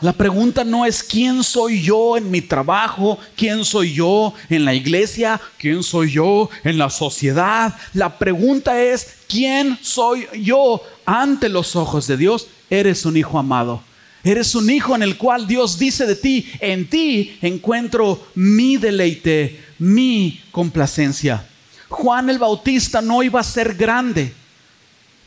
La 0.00 0.12
pregunta 0.12 0.62
no 0.62 0.86
es 0.86 1.02
quién 1.02 1.42
soy 1.42 1.82
yo 1.82 2.16
en 2.16 2.30
mi 2.30 2.40
trabajo, 2.40 3.18
quién 3.36 3.64
soy 3.64 3.94
yo 3.94 4.32
en 4.48 4.64
la 4.64 4.72
iglesia, 4.72 5.40
quién 5.58 5.82
soy 5.82 6.12
yo 6.12 6.48
en 6.62 6.78
la 6.78 6.90
sociedad. 6.90 7.74
La 7.92 8.20
pregunta 8.20 8.80
es 8.80 9.16
quién 9.28 9.80
soy 9.82 10.28
yo 10.40 10.80
ante 11.04 11.48
los 11.48 11.74
ojos 11.74 12.06
de 12.06 12.16
Dios. 12.16 12.46
Eres 12.70 13.04
un 13.04 13.16
hijo 13.16 13.36
amado. 13.36 13.82
Eres 14.24 14.54
un 14.54 14.70
hijo 14.70 14.94
en 14.94 15.02
el 15.02 15.16
cual 15.16 15.46
Dios 15.46 15.78
dice 15.78 16.06
de 16.06 16.14
ti, 16.14 16.50
en 16.60 16.88
ti 16.88 17.38
encuentro 17.42 18.28
mi 18.34 18.76
deleite, 18.76 19.60
mi 19.78 20.40
complacencia. 20.52 21.46
Juan 21.88 22.30
el 22.30 22.38
Bautista 22.38 23.02
no 23.02 23.22
iba 23.22 23.40
a 23.40 23.44
ser 23.44 23.74
grande 23.74 24.32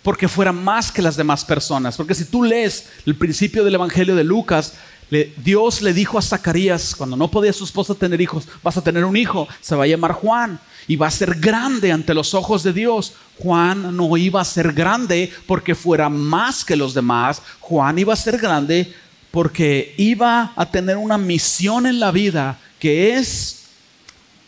porque 0.06 0.28
fuera 0.28 0.52
más 0.52 0.92
que 0.92 1.02
las 1.02 1.18
demás 1.18 1.44
personas. 1.44 1.98
Porque 1.98 2.14
si 2.14 2.26
tú 2.26 2.44
lees 2.44 2.86
el 3.08 3.16
principio 3.16 3.64
del 3.64 3.74
Evangelio 3.74 4.16
de 4.16 4.24
Lucas, 4.24 4.74
Dios 5.10 5.82
le 5.82 5.94
dijo 5.94 6.18
a 6.18 6.22
Zacarías, 6.22 6.96
cuando 6.96 7.16
no 7.16 7.30
podía 7.30 7.54
su 7.54 7.64
esposa 7.64 7.94
tener 7.94 8.20
hijos, 8.22 8.48
vas 8.64 8.78
a 8.78 8.84
tener 8.84 9.06
un 9.06 9.16
hijo, 9.16 9.48
se 9.62 9.76
va 9.76 9.84
a 9.84 9.88
llamar 9.88 10.14
Juan 10.14 10.60
y 10.88 10.96
va 10.96 11.08
a 11.08 11.12
ser 11.12 11.36
grande 11.40 11.92
ante 11.92 12.14
los 12.14 12.34
ojos 12.34 12.64
de 12.64 12.74
Dios. 12.74 13.14
Juan 13.40 13.96
no 13.96 14.18
iba 14.18 14.42
a 14.42 14.46
ser 14.46 14.74
grande 14.74 15.32
porque 15.46 15.76
fuera 15.76 16.10
más 16.10 16.66
que 16.66 16.76
los 16.76 16.94
demás, 16.94 17.42
Juan 17.60 18.00
iba 18.00 18.14
a 18.14 18.18
ser 18.18 18.38
grande 18.38 18.94
porque 19.32 19.94
iba 19.98 20.54
a 20.56 20.66
tener 20.72 20.98
una 20.98 21.18
misión 21.18 21.86
en 21.86 22.00
la 22.00 22.12
vida 22.12 22.58
que 22.80 23.16
es 23.16 23.66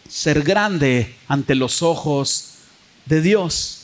ser 0.07 0.41
grande 0.41 1.15
ante 1.27 1.55
los 1.55 1.81
ojos 1.81 2.53
de 3.05 3.21
Dios. 3.21 3.76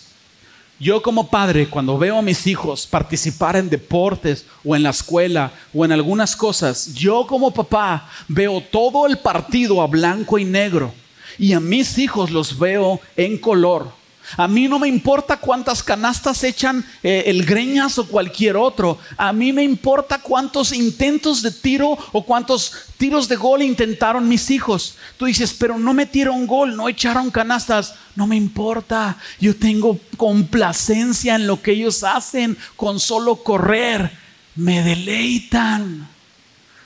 Yo 0.80 1.02
como 1.02 1.30
padre, 1.30 1.68
cuando 1.70 1.98
veo 1.98 2.18
a 2.18 2.22
mis 2.22 2.48
hijos 2.48 2.88
participar 2.88 3.56
en 3.56 3.70
deportes 3.70 4.46
o 4.66 4.76
en 4.76 4.84
la 4.84 4.90
escuela 4.90 5.52
o 5.74 5.86
en 5.86 5.92
algunas 5.92 6.36
cosas, 6.36 6.94
yo 6.94 7.26
como 7.28 7.52
papá 7.52 8.10
veo 8.28 8.60
todo 8.60 9.06
el 9.06 9.18
partido 9.18 9.82
a 9.82 9.88
blanco 9.88 10.40
y 10.40 10.46
negro 10.46 10.94
y 11.38 11.54
a 11.54 11.60
mis 11.60 11.98
hijos 11.98 12.32
los 12.32 12.58
veo 12.58 13.00
en 13.16 13.38
color. 13.38 14.03
A 14.38 14.48
mí 14.48 14.68
no 14.68 14.80
me 14.80 14.88
importa 14.88 15.38
cuántas 15.38 15.84
canastas 15.84 16.44
echan 16.44 16.84
eh, 17.04 17.24
el 17.28 17.46
Greñas 17.46 17.98
o 18.00 18.08
cualquier 18.08 18.56
otro. 18.56 18.98
A 19.18 19.32
mí 19.34 19.54
me 19.54 19.64
importa 19.64 20.20
cuántos 20.20 20.72
intentos 20.74 21.42
de 21.42 21.52
tiro 21.52 21.98
o 22.12 22.26
cuántos 22.26 22.74
tiros 22.98 23.28
de 23.28 23.36
gol 23.36 23.62
intentaron 23.62 24.28
mis 24.28 24.50
hijos. 24.50 24.96
Tú 25.18 25.26
dices, 25.26 25.54
pero 25.54 25.78
no 25.78 25.94
metieron 25.94 26.48
gol, 26.48 26.76
no 26.76 26.90
echaron 26.90 27.30
canastas. 27.30 27.96
No 28.16 28.26
me 28.26 28.36
importa. 28.36 29.18
Yo 29.40 29.56
tengo 29.56 30.00
complacencia 30.18 31.36
en 31.36 31.46
lo 31.46 31.62
que 31.62 31.72
ellos 31.74 32.04
hacen 32.04 32.58
con 32.76 33.00
solo 33.00 33.36
correr. 33.36 34.18
Me 34.56 34.84
deleitan. 34.84 36.08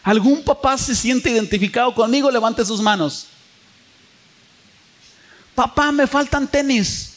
¿Algún 0.04 0.44
papá 0.44 0.78
se 0.78 0.96
siente 0.96 1.30
identificado 1.30 1.94
conmigo? 1.94 2.32
Levante 2.32 2.66
sus 2.66 2.82
manos. 2.82 3.28
Papá, 5.54 5.92
me 5.92 6.08
faltan 6.08 6.48
tenis 6.48 7.16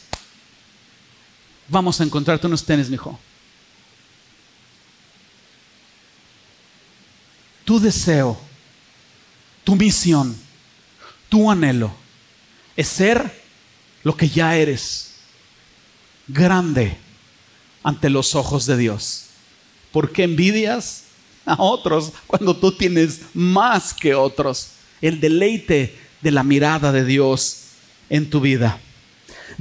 vamos 1.70 2.00
a 2.00 2.04
encontrarte 2.04 2.46
unos 2.46 2.64
tenis, 2.64 2.90
hijo. 2.90 3.18
Tu 7.64 7.78
deseo, 7.78 8.38
tu 9.62 9.76
misión, 9.76 10.36
tu 11.28 11.50
anhelo 11.50 11.92
es 12.76 12.88
ser 12.88 13.40
lo 14.02 14.16
que 14.16 14.28
ya 14.28 14.56
eres, 14.56 15.12
grande 16.26 16.96
ante 17.82 18.10
los 18.10 18.34
ojos 18.34 18.66
de 18.66 18.76
Dios. 18.76 19.26
¿Por 19.92 20.12
qué 20.12 20.24
envidias 20.24 21.04
a 21.44 21.62
otros 21.62 22.12
cuando 22.26 22.56
tú 22.56 22.72
tienes 22.72 23.20
más 23.34 23.94
que 23.94 24.14
otros? 24.14 24.70
El 25.00 25.20
deleite 25.20 25.96
de 26.20 26.30
la 26.30 26.42
mirada 26.42 26.90
de 26.90 27.04
Dios 27.04 27.62
en 28.08 28.28
tu 28.28 28.40
vida. 28.40 28.80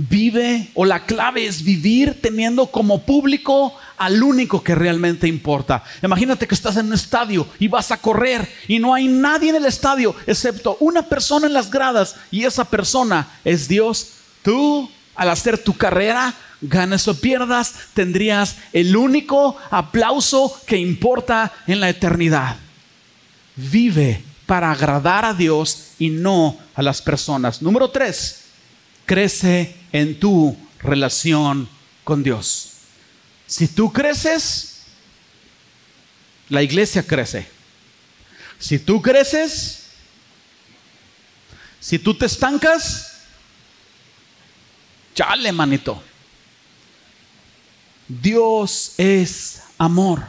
Vive 0.02 0.70
o 0.76 0.86
la 0.86 1.06
clave 1.06 1.46
es 1.46 1.62
vivir 1.62 2.22
teniendo 2.22 2.68
como 2.68 3.02
público 3.02 3.76
al 3.98 4.24
único 4.24 4.64
que 4.64 4.74
realmente 4.74 5.28
importa. 5.28 5.84
Imagínate 6.02 6.48
que 6.48 6.56
estás 6.56 6.78
en 6.78 6.86
un 6.86 6.94
estadio 6.94 7.46
y 7.60 7.68
vas 7.68 7.92
a 7.92 7.98
correr 7.98 8.50
y 8.70 8.80
no 8.80 8.94
hay 8.94 9.10
nadie 9.10 9.50
en 9.50 9.58
el 9.58 9.66
estadio 9.66 10.16
excepto 10.26 10.78
una 10.80 11.02
persona 11.02 11.48
en 11.48 11.54
las 11.54 11.70
gradas 11.70 12.16
y 12.32 12.46
esa 12.46 12.64
persona 12.64 13.28
es 13.44 13.68
Dios. 13.68 14.12
Tú, 14.42 14.90
al 15.16 15.32
hacer 15.32 15.58
tu 15.58 15.76
carrera, 15.76 16.34
ganes 16.62 17.06
o 17.10 17.20
pierdas, 17.20 17.74
tendrías 17.94 18.56
el 18.72 18.96
único 18.96 19.58
aplauso 19.70 20.58
que 20.66 20.78
importa 20.78 21.52
en 21.68 21.82
la 21.82 21.90
eternidad. 21.90 22.56
Vive 23.58 24.24
para 24.46 24.72
agradar 24.72 25.26
a 25.26 25.34
Dios 25.34 25.88
y 26.00 26.10
no 26.10 26.58
a 26.74 26.82
las 26.82 27.02
personas. 27.02 27.62
Número 27.62 27.90
tres, 27.90 28.39
crece 29.10 29.76
en 29.92 30.20
tu 30.20 30.56
relación 30.78 31.68
con 32.04 32.22
Dios. 32.22 32.74
Si 33.48 33.68
tú 33.68 33.92
creces, 33.92 34.82
la 36.48 36.62
iglesia 36.62 37.02
crece. 37.02 37.48
Si 38.60 38.78
tú 38.78 39.02
creces, 39.02 39.86
si 41.80 41.98
tú 41.98 42.14
te 42.14 42.28
estancas, 42.28 43.22
chale, 45.16 45.52
manito. 45.54 46.04
Dios 48.08 48.94
es 48.96 49.64
amor. 49.80 50.22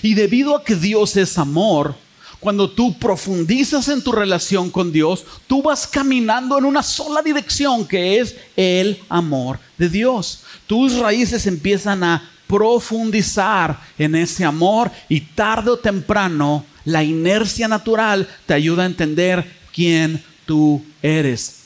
Y 0.00 0.14
debido 0.14 0.56
a 0.56 0.64
que 0.64 0.74
Dios 0.74 1.18
es 1.18 1.36
amor, 1.36 1.98
cuando 2.44 2.68
tú 2.70 2.98
profundizas 2.98 3.88
en 3.88 4.04
tu 4.04 4.12
relación 4.12 4.70
con 4.70 4.92
Dios, 4.92 5.24
tú 5.46 5.62
vas 5.62 5.86
caminando 5.86 6.58
en 6.58 6.66
una 6.66 6.82
sola 6.82 7.22
dirección 7.22 7.88
que 7.88 8.20
es 8.20 8.36
el 8.54 9.02
amor 9.08 9.58
de 9.78 9.88
Dios. 9.88 10.42
Tus 10.66 10.98
raíces 10.98 11.46
empiezan 11.46 12.04
a 12.04 12.30
profundizar 12.46 13.80
en 13.96 14.14
ese 14.14 14.44
amor 14.44 14.90
y 15.08 15.22
tarde 15.22 15.70
o 15.70 15.78
temprano 15.78 16.66
la 16.84 17.02
inercia 17.02 17.66
natural 17.66 18.28
te 18.44 18.52
ayuda 18.52 18.82
a 18.82 18.86
entender 18.86 19.50
quién 19.72 20.22
tú 20.44 20.84
eres. 21.00 21.60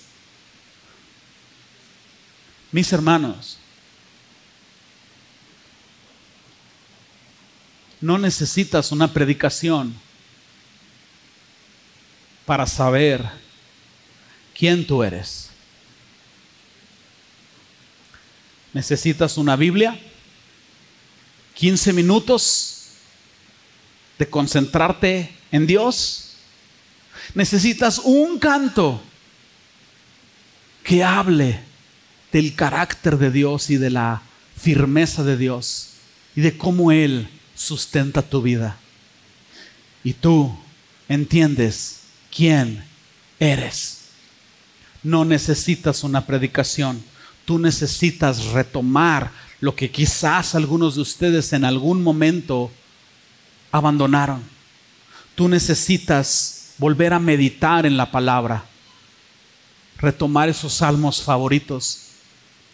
Mis 2.70 2.92
hermanos, 2.92 3.58
no 8.00 8.16
necesitas 8.16 8.92
una 8.92 9.12
predicación 9.12 9.92
para 12.48 12.66
saber 12.66 13.28
quién 14.58 14.86
tú 14.86 15.02
eres. 15.02 15.50
Necesitas 18.72 19.36
una 19.36 19.54
Biblia, 19.54 20.00
15 21.52 21.92
minutos 21.92 22.86
de 24.18 24.30
concentrarte 24.30 25.30
en 25.52 25.66
Dios. 25.66 26.36
Necesitas 27.34 27.98
un 28.02 28.38
canto 28.38 29.02
que 30.82 31.04
hable 31.04 31.60
del 32.32 32.54
carácter 32.54 33.18
de 33.18 33.30
Dios 33.30 33.68
y 33.68 33.76
de 33.76 33.90
la 33.90 34.22
firmeza 34.56 35.22
de 35.22 35.36
Dios 35.36 35.90
y 36.34 36.40
de 36.40 36.56
cómo 36.56 36.92
Él 36.92 37.28
sustenta 37.54 38.22
tu 38.22 38.40
vida. 38.40 38.78
Y 40.02 40.14
tú 40.14 40.58
entiendes 41.10 41.97
quién 42.34 42.84
eres. 43.38 44.08
No 45.02 45.24
necesitas 45.24 46.04
una 46.04 46.26
predicación, 46.26 47.02
tú 47.44 47.58
necesitas 47.58 48.46
retomar 48.46 49.30
lo 49.60 49.74
que 49.74 49.90
quizás 49.90 50.54
algunos 50.54 50.94
de 50.94 51.02
ustedes 51.02 51.52
en 51.52 51.64
algún 51.64 52.02
momento 52.02 52.70
abandonaron. 53.72 54.42
Tú 55.34 55.48
necesitas 55.48 56.72
volver 56.78 57.12
a 57.12 57.18
meditar 57.18 57.86
en 57.86 57.96
la 57.96 58.10
palabra, 58.10 58.64
retomar 59.98 60.48
esos 60.48 60.74
salmos 60.74 61.22
favoritos, 61.22 62.08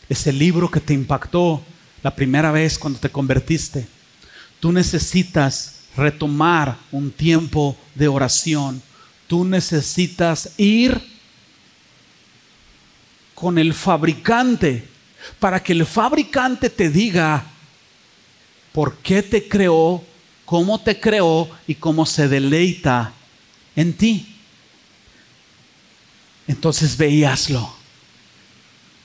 ese 0.09 0.33
libro 0.33 0.71
que 0.71 0.81
te 0.81 0.93
impactó 0.93 1.63
la 2.03 2.15
primera 2.15 2.53
vez 2.53 2.79
cuando 2.79 2.99
te 2.99 3.11
convertiste. 3.11 3.87
Tú 4.61 4.73
necesitas 4.73 5.85
retomar 5.97 6.77
un 6.91 7.11
tiempo 7.11 7.77
de 7.95 8.09
oración 8.09 8.83
tú 9.27 9.45
necesitas 9.45 10.51
ir 10.57 11.01
con 13.35 13.59
el 13.59 13.75
fabricante 13.75 14.89
para 15.39 15.63
que 15.63 15.73
el 15.73 15.87
fabricante 15.87 16.71
te 16.71 16.91
diga 16.91 17.45
por 18.73 18.97
qué 18.99 19.23
te 19.23 19.49
creó, 19.49 20.05
cómo 20.45 20.81
te 20.81 20.99
creó 20.99 21.49
y 21.67 21.75
cómo 21.75 22.07
se 22.07 22.29
deleita 22.29 23.13
en 23.77 23.97
ti. 23.97 24.37
Entonces 26.47 26.97
veíaslo. 26.97 27.84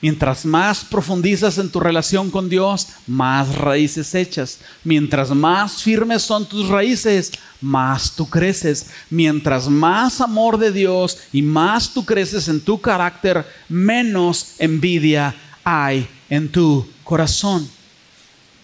Mientras 0.02 0.46
más 0.46 0.82
profundizas 0.82 1.58
en 1.58 1.68
tu 1.68 1.78
relación 1.78 2.30
con 2.30 2.48
Dios, 2.48 2.88
más 3.06 3.54
raíces 3.54 4.14
echas. 4.14 4.58
Mientras 4.82 5.30
más 5.30 5.82
firmes 5.82 6.22
son 6.22 6.46
tus 6.46 6.68
raíces, 6.68 7.32
más 7.60 8.12
tú 8.12 8.28
creces. 8.28 8.86
Mientras 9.10 9.68
más 9.68 10.22
amor 10.22 10.56
de 10.56 10.72
Dios 10.72 11.18
y 11.32 11.42
más 11.42 11.92
tú 11.92 12.06
creces 12.06 12.48
en 12.48 12.60
tu 12.60 12.80
carácter, 12.80 13.46
menos 13.68 14.54
envidia 14.58 15.34
hay 15.62 16.08
en 16.30 16.50
tu 16.50 16.88
corazón. 17.04 17.68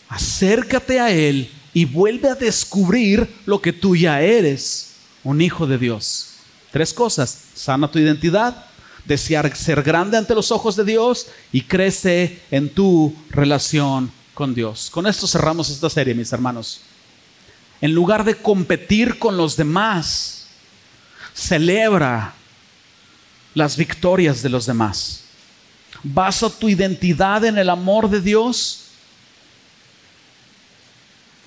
Acércate 0.09 1.01
a 1.01 1.11
Él 1.11 1.51
y 1.75 1.85
vuelve 1.85 2.31
a 2.31 2.35
descubrir 2.35 3.29
lo 3.45 3.61
que 3.61 3.75
tú 3.75 3.95
ya 3.95 4.23
eres, 4.23 4.93
un 5.23 5.43
hijo 5.43 5.67
de 5.67 5.77
Dios. 5.77 6.29
Tres 6.71 6.95
cosas. 6.95 7.39
Sana 7.55 7.91
tu 7.91 7.99
identidad 7.99 8.65
desear 9.07 9.55
ser 9.57 9.83
grande 9.83 10.17
ante 10.17 10.35
los 10.35 10.51
ojos 10.51 10.77
de 10.77 10.85
Dios 10.85 11.29
y 11.53 11.63
crece 11.63 12.41
en 12.51 12.69
tu 12.69 13.15
relación 13.31 14.11
con 14.35 14.55
Dios. 14.55 14.91
Con 14.91 15.07
esto 15.07 15.27
cerramos 15.27 15.71
esta 15.71 15.89
serie, 15.89 16.15
mis 16.15 16.33
hermanos. 16.33 16.81
En 17.81 17.93
lugar 17.93 18.25
de 18.25 18.35
competir 18.35 19.19
con 19.19 19.37
los 19.37 19.57
demás, 19.57 20.47
celebra 21.35 22.35
las 23.55 23.77
victorias 23.77 24.43
de 24.43 24.49
los 24.49 24.67
demás. 24.67 25.23
Basa 26.03 26.51
tu 26.51 26.69
identidad 26.69 27.45
en 27.45 27.59
el 27.59 27.71
amor 27.71 28.11
de 28.11 28.21
Dios 28.21 28.83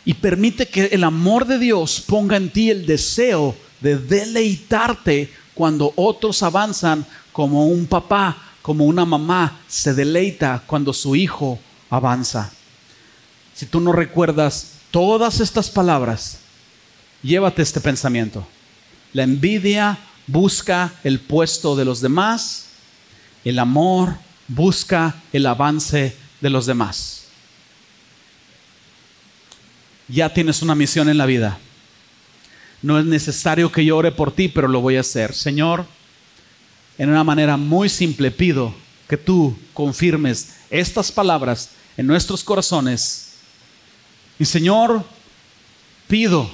y 0.06 0.14
permite 0.16 0.68
que 0.68 0.86
el 0.86 1.04
amor 1.04 1.46
de 1.46 1.60
Dios 1.60 2.04
ponga 2.06 2.38
en 2.38 2.50
ti 2.50 2.70
el 2.70 2.86
deseo 2.86 3.56
de 3.80 3.98
deleitarte 3.98 5.32
cuando 5.54 5.94
otros 5.96 6.42
avanzan 6.42 7.06
como 7.32 7.68
un 7.68 7.86
papá, 7.86 8.38
como 8.62 8.86
una 8.86 9.06
mamá 9.06 9.60
se 9.68 9.94
deleita 9.94 10.64
cuando 10.66 10.94
su 10.94 11.16
hijo 11.16 11.60
avanza. 11.90 12.52
Si 13.54 13.66
tú 13.66 13.80
no 13.80 13.92
recuerdas 13.92 14.74
todas 14.92 15.40
estas 15.40 15.70
palabras, 15.70 16.40
llévate 17.22 17.62
este 17.62 17.82
pensamiento. 17.82 18.48
La 19.14 19.24
envidia 19.24 19.98
busca 20.28 20.94
el 21.04 21.20
puesto 21.20 21.76
de 21.76 21.86
los 21.86 22.02
demás, 22.02 22.68
el 23.44 23.60
amor 23.60 24.16
busca 24.48 25.16
el 25.34 25.46
avance 25.46 26.16
de 26.42 26.50
los 26.50 26.66
demás. 26.66 27.26
Ya 30.08 30.34
tienes 30.34 30.62
una 30.62 30.76
misión 30.76 31.10
en 31.10 31.18
la 31.18 31.26
vida. 31.26 31.60
No 32.82 32.98
es 32.98 33.06
necesario 33.06 33.72
que 33.72 33.86
yo 33.86 33.98
ore 33.98 34.12
por 34.12 34.32
ti, 34.32 34.48
pero 34.48 34.68
lo 34.68 34.82
voy 34.82 34.98
a 34.98 35.02
hacer. 35.02 35.34
Señor, 35.34 35.86
en 37.00 37.10
una 37.10 37.24
manera 37.24 37.56
muy 37.58 37.88
simple 37.88 38.30
pido 38.30 38.76
que 39.08 39.18
tú 39.18 39.58
confirmes 39.74 40.58
estas 40.70 41.12
palabras 41.12 41.70
en 41.96 42.06
nuestros 42.06 42.44
corazones. 42.44 43.38
Y 44.38 44.44
Señor, 44.44 45.04
pido 46.10 46.52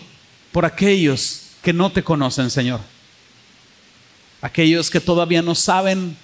por 0.52 0.64
aquellos 0.64 1.48
que 1.64 1.74
no 1.74 1.92
te 1.92 2.04
conocen, 2.04 2.52
Señor. 2.52 2.80
Aquellos 4.40 4.92
que 4.92 5.00
todavía 5.00 5.42
no 5.42 5.56
saben 5.56 6.16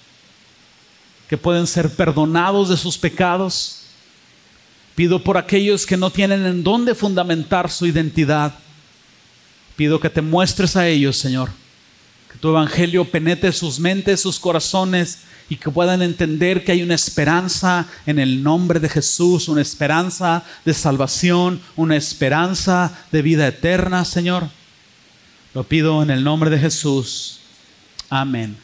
que 1.28 1.36
pueden 1.36 1.66
ser 1.66 1.92
perdonados 1.92 2.68
de 2.68 2.76
sus 2.76 2.96
pecados. 2.96 3.80
Pido 4.94 5.24
por 5.24 5.36
aquellos 5.36 5.84
que 5.84 5.96
no 5.96 6.10
tienen 6.10 6.46
en 6.46 6.62
dónde 6.62 6.94
fundamentar 6.94 7.68
su 7.70 7.86
identidad. 7.86 8.54
Pido 9.74 9.98
que 9.98 10.10
te 10.10 10.22
muestres 10.22 10.76
a 10.76 10.86
ellos, 10.86 11.16
Señor. 11.16 11.50
Tu 12.42 12.48
evangelio 12.48 13.04
penetre 13.04 13.52
sus 13.52 13.78
mentes, 13.78 14.20
sus 14.20 14.40
corazones 14.40 15.20
y 15.48 15.54
que 15.54 15.70
puedan 15.70 16.02
entender 16.02 16.64
que 16.64 16.72
hay 16.72 16.82
una 16.82 16.96
esperanza 16.96 17.86
en 18.04 18.18
el 18.18 18.42
nombre 18.42 18.80
de 18.80 18.88
Jesús, 18.88 19.48
una 19.48 19.62
esperanza 19.62 20.42
de 20.64 20.74
salvación, 20.74 21.60
una 21.76 21.94
esperanza 21.94 22.98
de 23.12 23.22
vida 23.22 23.46
eterna, 23.46 24.04
Señor. 24.04 24.48
Lo 25.54 25.62
pido 25.62 26.02
en 26.02 26.10
el 26.10 26.24
nombre 26.24 26.50
de 26.50 26.58
Jesús. 26.58 27.38
Amén. 28.10 28.56